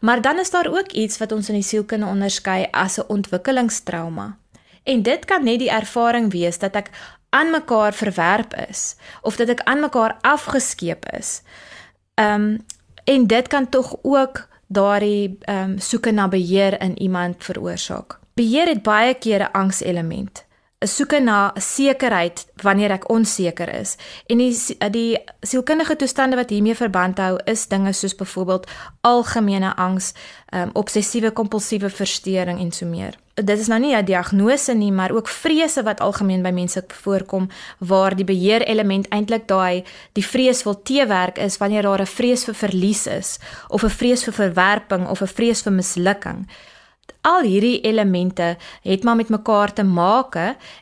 Maar 0.00 0.20
dan 0.20 0.38
is 0.38 0.50
daar 0.50 0.66
ook 0.66 0.92
iets 0.92 1.18
wat 1.18 1.32
ons 1.32 1.48
in 1.48 1.54
die 1.54 1.68
sielkunde 1.68 2.06
onderskei 2.06 2.66
as 2.70 2.98
'n 2.98 3.08
ontwikkelingstrauma. 3.08 4.36
En 4.82 5.02
dit 5.02 5.24
kan 5.24 5.44
net 5.44 5.58
die 5.58 5.70
ervaring 5.70 6.32
wees 6.32 6.58
dat 6.58 6.74
ek 6.74 6.90
aan 7.28 7.50
mekaar 7.50 7.94
verwerp 7.94 8.54
is 8.68 8.96
of 9.22 9.36
dat 9.36 9.48
ek 9.48 9.60
aan 9.60 9.80
mekaar 9.80 10.16
afgeskeep 10.20 11.04
is. 11.18 11.42
Ehm 12.14 12.42
um, 12.42 12.64
en 13.04 13.26
dit 13.26 13.48
kan 13.48 13.68
tog 13.68 13.96
ook 14.02 14.47
daardie 14.68 15.36
ehm 15.40 15.70
um, 15.70 15.78
soeke 15.78 16.10
na 16.10 16.28
beheer 16.28 16.80
in 16.80 16.98
iemand 17.00 17.44
veroorsaak. 17.44 18.18
Beheer 18.34 18.66
het 18.66 18.82
baie 18.82 19.14
keer 19.14 19.40
'n 19.40 19.52
angselement. 19.52 20.44
'n 20.80 20.86
Soeke 20.86 21.18
na 21.20 21.52
sekerheid 21.54 22.46
wanneer 22.62 22.90
ek 22.90 23.08
onseker 23.10 23.68
is. 23.80 23.96
En 24.30 24.38
die 24.38 24.54
die 24.90 25.18
sielkundige 25.42 25.96
toestande 25.96 26.36
wat 26.38 26.50
hiermee 26.54 26.74
verband 26.78 27.18
hou 27.18 27.38
is 27.50 27.66
dinge 27.66 27.92
soos 27.92 28.14
byvoorbeeld 28.14 28.68
algemene 29.00 29.72
angs, 29.76 30.12
um, 30.54 30.70
obsessiewe 30.72 31.32
kompulsiewe 31.32 31.90
verstoring 31.90 32.60
en 32.60 32.70
so 32.72 32.86
meer. 32.86 33.18
Dit 33.34 33.58
is 33.58 33.66
nou 33.66 33.80
nie 33.80 33.96
'n 33.96 34.04
diagnose 34.04 34.74
nie, 34.74 34.92
maar 34.92 35.10
ook 35.10 35.28
vrese 35.28 35.82
wat 35.82 36.00
algemeen 36.00 36.42
by 36.42 36.50
mense 36.50 36.84
voorkom 36.86 37.50
waar 37.78 38.14
die 38.14 38.24
beheer 38.24 38.62
element 38.62 39.08
eintlik 39.08 39.48
daai 39.48 39.84
die 40.12 40.24
vrees 40.24 40.62
wil 40.62 40.82
teewerk 40.82 41.38
is 41.38 41.58
wanneer 41.58 41.82
daar 41.82 42.00
'n 42.00 42.06
vrees 42.06 42.44
vir 42.44 42.54
verlies 42.54 43.06
is 43.06 43.38
of 43.68 43.82
'n 43.82 43.90
vrees 43.90 44.24
vir 44.24 44.32
verwerping 44.32 45.08
of 45.08 45.22
'n 45.22 45.26
vrees 45.26 45.62
vir 45.62 45.72
mislukking 45.72 46.46
al 47.20 47.42
hierdie 47.42 47.80
elemente 47.80 48.56
het 48.82 49.04
maar 49.04 49.16
met 49.16 49.28
mekaar 49.28 49.72
te 49.72 49.82
maak 49.82 50.34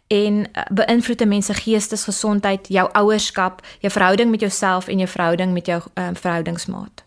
en 0.06 0.52
eh, 0.52 0.62
beïnvloed 0.70 1.20
'n 1.20 1.28
mens 1.28 1.46
se 1.46 1.54
geestesgesondheid, 1.54 2.68
jou 2.68 2.88
ouerskap, 2.92 3.66
jou 3.78 3.92
verhouding 3.92 4.30
met 4.30 4.40
jouself 4.40 4.88
en 4.88 4.96
jou 4.98 5.08
verhouding 5.08 5.52
met 5.52 5.66
jou 5.66 5.82
um, 5.94 6.16
verhoudingsmaat. 6.16 7.04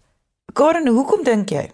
Karen, 0.54 0.88
hoekom 0.88 1.24
dink 1.24 1.50
jy 1.50 1.70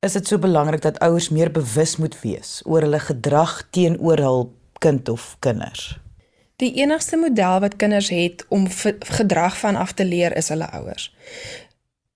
is 0.00 0.12
dit 0.12 0.26
so 0.26 0.38
belangrik 0.38 0.82
dat 0.82 0.98
ouers 0.98 1.28
meer 1.28 1.50
bewus 1.50 1.96
moet 1.96 2.20
wees 2.20 2.60
oor 2.64 2.82
hulle 2.82 2.98
gedrag 2.98 3.68
teenoor 3.70 4.18
hul 4.18 4.40
kind 4.78 5.08
of 5.08 5.36
kinders? 5.38 5.98
Die 6.56 6.74
enigste 6.74 7.16
model 7.16 7.60
wat 7.60 7.76
kinders 7.76 8.08
het 8.08 8.44
om 8.48 8.66
gedrag 8.98 9.58
van 9.58 9.76
af 9.76 9.92
te 9.92 10.04
leer 10.04 10.36
is 10.36 10.48
hulle 10.48 10.70
ouers. 10.70 11.14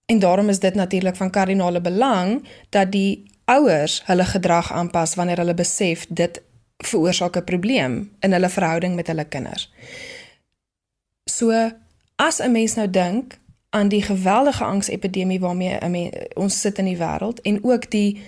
En 0.06 0.18
daarom 0.18 0.48
is 0.48 0.58
dit 0.58 0.74
natuurlik 0.74 1.16
van 1.16 1.30
kardinale 1.30 1.80
belang 1.80 2.48
dat 2.68 2.92
die 2.92 3.26
ouers 3.46 4.02
hulle 4.06 4.24
gedrag 4.24 4.72
aanpas 4.72 5.14
wanneer 5.14 5.42
hulle 5.42 5.54
besef 5.54 6.06
dit 6.08 6.42
veroorsaak 6.84 7.36
'n 7.36 7.44
probleem 7.44 8.10
in 8.20 8.32
hulle 8.32 8.48
verhouding 8.48 8.94
met 8.94 9.06
hulle 9.06 9.24
kinders. 9.24 9.72
So 11.30 11.70
as 12.16 12.40
'n 12.40 12.52
mens 12.52 12.74
nou 12.74 12.90
dink 12.90 13.38
aan 13.70 13.88
die 13.88 14.02
geweldige 14.02 14.64
angsepidemie 14.64 15.40
waarmee 15.40 15.78
mens, 15.78 16.10
ons 16.34 16.60
sit 16.60 16.78
in 16.78 16.84
die 16.84 16.98
wêreld 16.98 17.40
en 17.40 17.64
ook 17.64 17.90
die 17.90 18.22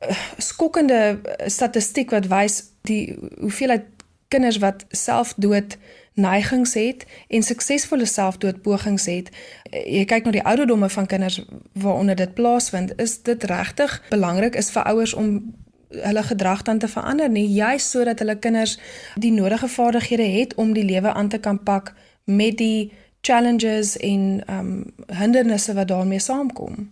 uh, 0.00 0.16
skokkende 0.36 1.20
statistiek 1.46 2.10
wat 2.10 2.26
wys 2.26 2.62
die 2.80 3.18
hoeveelheid 3.40 3.84
kinders 4.28 4.58
wat 4.58 4.84
selfdood 4.88 5.76
neigings 6.14 6.74
het 6.74 7.06
en 7.28 7.42
suksesvolle 7.42 8.06
selfdoodpogings 8.06 9.06
het, 9.06 9.30
eh, 9.70 9.98
jy 9.98 10.04
kyk 10.04 10.24
na 10.24 10.30
die 10.30 10.44
ouderdomme 10.44 10.88
van 10.88 11.06
kinders 11.06 11.44
waaronder 11.72 12.16
dit 12.16 12.34
plaasvind, 12.34 12.92
is 13.00 13.22
dit 13.22 13.44
regtig 13.44 14.02
belangrik 14.10 14.54
is 14.54 14.70
vir 14.70 14.82
ouers 14.82 15.14
om 15.14 15.54
hulle 15.88 16.22
gedrag 16.22 16.62
dan 16.62 16.78
te 16.78 16.88
verander 16.88 17.30
nie, 17.30 17.46
juis 17.48 17.90
sodat 17.90 18.18
hulle 18.18 18.38
kinders 18.38 18.78
die 19.14 19.32
nodige 19.32 19.68
vaardighede 19.68 20.28
het 20.38 20.54
om 20.54 20.72
die 20.72 20.84
lewe 20.84 21.12
aan 21.12 21.28
te 21.28 21.38
kan 21.38 21.62
pak 21.62 21.94
met 22.24 22.58
die 22.58 22.92
challenges 23.20 23.96
en 23.96 24.42
um 24.50 24.94
hindernisse 25.06 25.74
wat 25.74 25.88
daarmee 25.88 26.18
saamkom. 26.18 26.90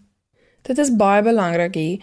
Dit 0.62 0.78
is 0.78 0.96
baie 0.96 1.22
belangrik 1.22 1.74
hier 1.74 1.98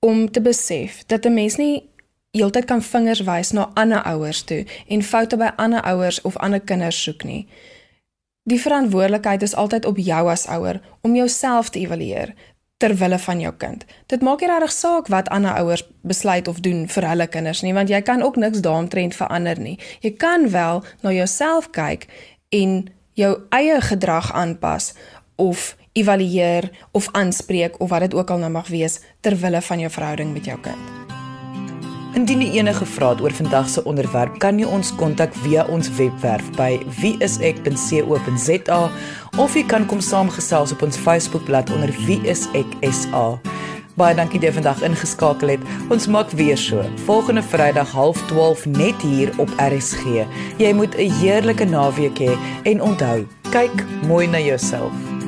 om 0.00 0.30
te 0.30 0.40
besef 0.40 1.04
dat 1.06 1.24
'n 1.24 1.34
mens 1.34 1.56
nie 1.56 1.89
heeltyd 2.36 2.64
kan 2.70 2.82
vingers 2.82 3.24
wys 3.26 3.50
na 3.52 3.70
ander 3.74 4.02
ouers 4.06 4.42
toe 4.46 4.62
en 4.88 5.02
foute 5.02 5.36
by 5.36 5.50
ander 5.56 5.82
ouers 5.82 6.20
of 6.22 6.36
ander 6.36 6.60
kinders 6.60 7.02
soek 7.02 7.24
nie. 7.24 7.42
Die 8.50 8.60
verantwoordelikheid 8.60 9.42
is 9.42 9.54
altyd 9.54 9.84
op 9.84 9.98
jou 9.98 10.22
as 10.30 10.46
ouer 10.46 10.80
om 11.00 11.14
jouself 11.14 11.70
te 11.70 11.82
evalueer 11.82 12.34
ter 12.80 12.94
wille 12.96 13.18
van 13.18 13.40
jou 13.40 13.52
kind. 13.60 13.84
Dit 14.08 14.22
maak 14.24 14.40
nie 14.40 14.48
regtig 14.48 14.72
saak 14.72 15.10
wat 15.12 15.28
ander 15.28 15.58
ouers 15.60 15.82
besluit 16.00 16.48
of 16.48 16.62
doen 16.64 16.86
vir 16.88 17.08
hulle 17.10 17.26
kinders 17.28 17.60
nie, 17.66 17.74
want 17.76 17.92
jy 17.92 18.00
kan 18.00 18.24
ook 18.24 18.40
niks 18.40 18.64
daaromtrent 18.64 19.16
verander 19.16 19.60
nie. 19.60 19.76
Jy 20.00 20.14
kan 20.16 20.48
wel 20.54 20.80
na 21.04 21.12
jouself 21.12 21.68
kyk 21.76 22.08
en 22.56 22.88
jou 23.20 23.34
eie 23.52 23.76
gedrag 23.84 24.32
aanpas 24.32 24.94
of 25.36 25.76
evalueer 25.92 26.70
of 26.96 27.12
aanspreek 27.12 27.80
of 27.80 27.92
wat 27.92 28.08
dit 28.08 28.14
ook 28.14 28.30
al 28.30 28.46
nou 28.46 28.50
mag 28.56 28.72
wees 28.72 29.00
ter 29.20 29.36
wille 29.36 29.60
van 29.60 29.84
jou 29.84 29.92
verhouding 29.92 30.32
met 30.32 30.48
jou 30.48 30.60
kind. 30.64 31.09
Indien 32.18 32.40
jy 32.42 32.58
enige 32.58 32.86
vrae 32.90 33.12
het 33.14 33.20
oor 33.22 33.34
vandag 33.38 33.68
se 33.70 33.82
onderwerp, 33.86 34.38
kan 34.42 34.58
jy 34.58 34.66
ons 34.66 34.90
kontak 34.98 35.34
via 35.44 35.62
ons 35.70 35.86
webwerf 35.94 36.48
by 36.56 36.80
wieisek.co.za 36.98 38.80
of 39.38 39.54
jy 39.54 39.62
kan 39.70 39.86
kom 39.86 40.02
saamgesels 40.02 40.74
op 40.74 40.82
ons 40.82 40.98
Facebookblad 40.98 41.70
onder 41.70 41.94
wieiseksa. 42.08 43.24
Baie 44.00 44.16
dankie 44.18 44.40
dat 44.40 44.48
jy 44.48 44.56
vandag 44.58 44.82
ingeskakel 44.86 45.54
het. 45.54 45.70
Ons 45.92 46.08
maak 46.10 46.34
weer 46.34 46.58
so. 46.58 46.82
Volgende 47.06 47.46
Vrydag 47.46 47.94
0.30 47.94 48.66
net 48.74 49.06
hier 49.06 49.30
op 49.38 49.54
RSG. 49.60 50.26
Jy 50.58 50.72
moet 50.74 50.96
'n 50.98 51.12
heerlike 51.22 51.64
naweek 51.64 52.18
hê 52.18 52.34
en 52.64 52.82
onthou, 52.82 53.26
kyk 53.50 53.86
mooi 54.06 54.26
na 54.26 54.38
jouself. 54.38 55.19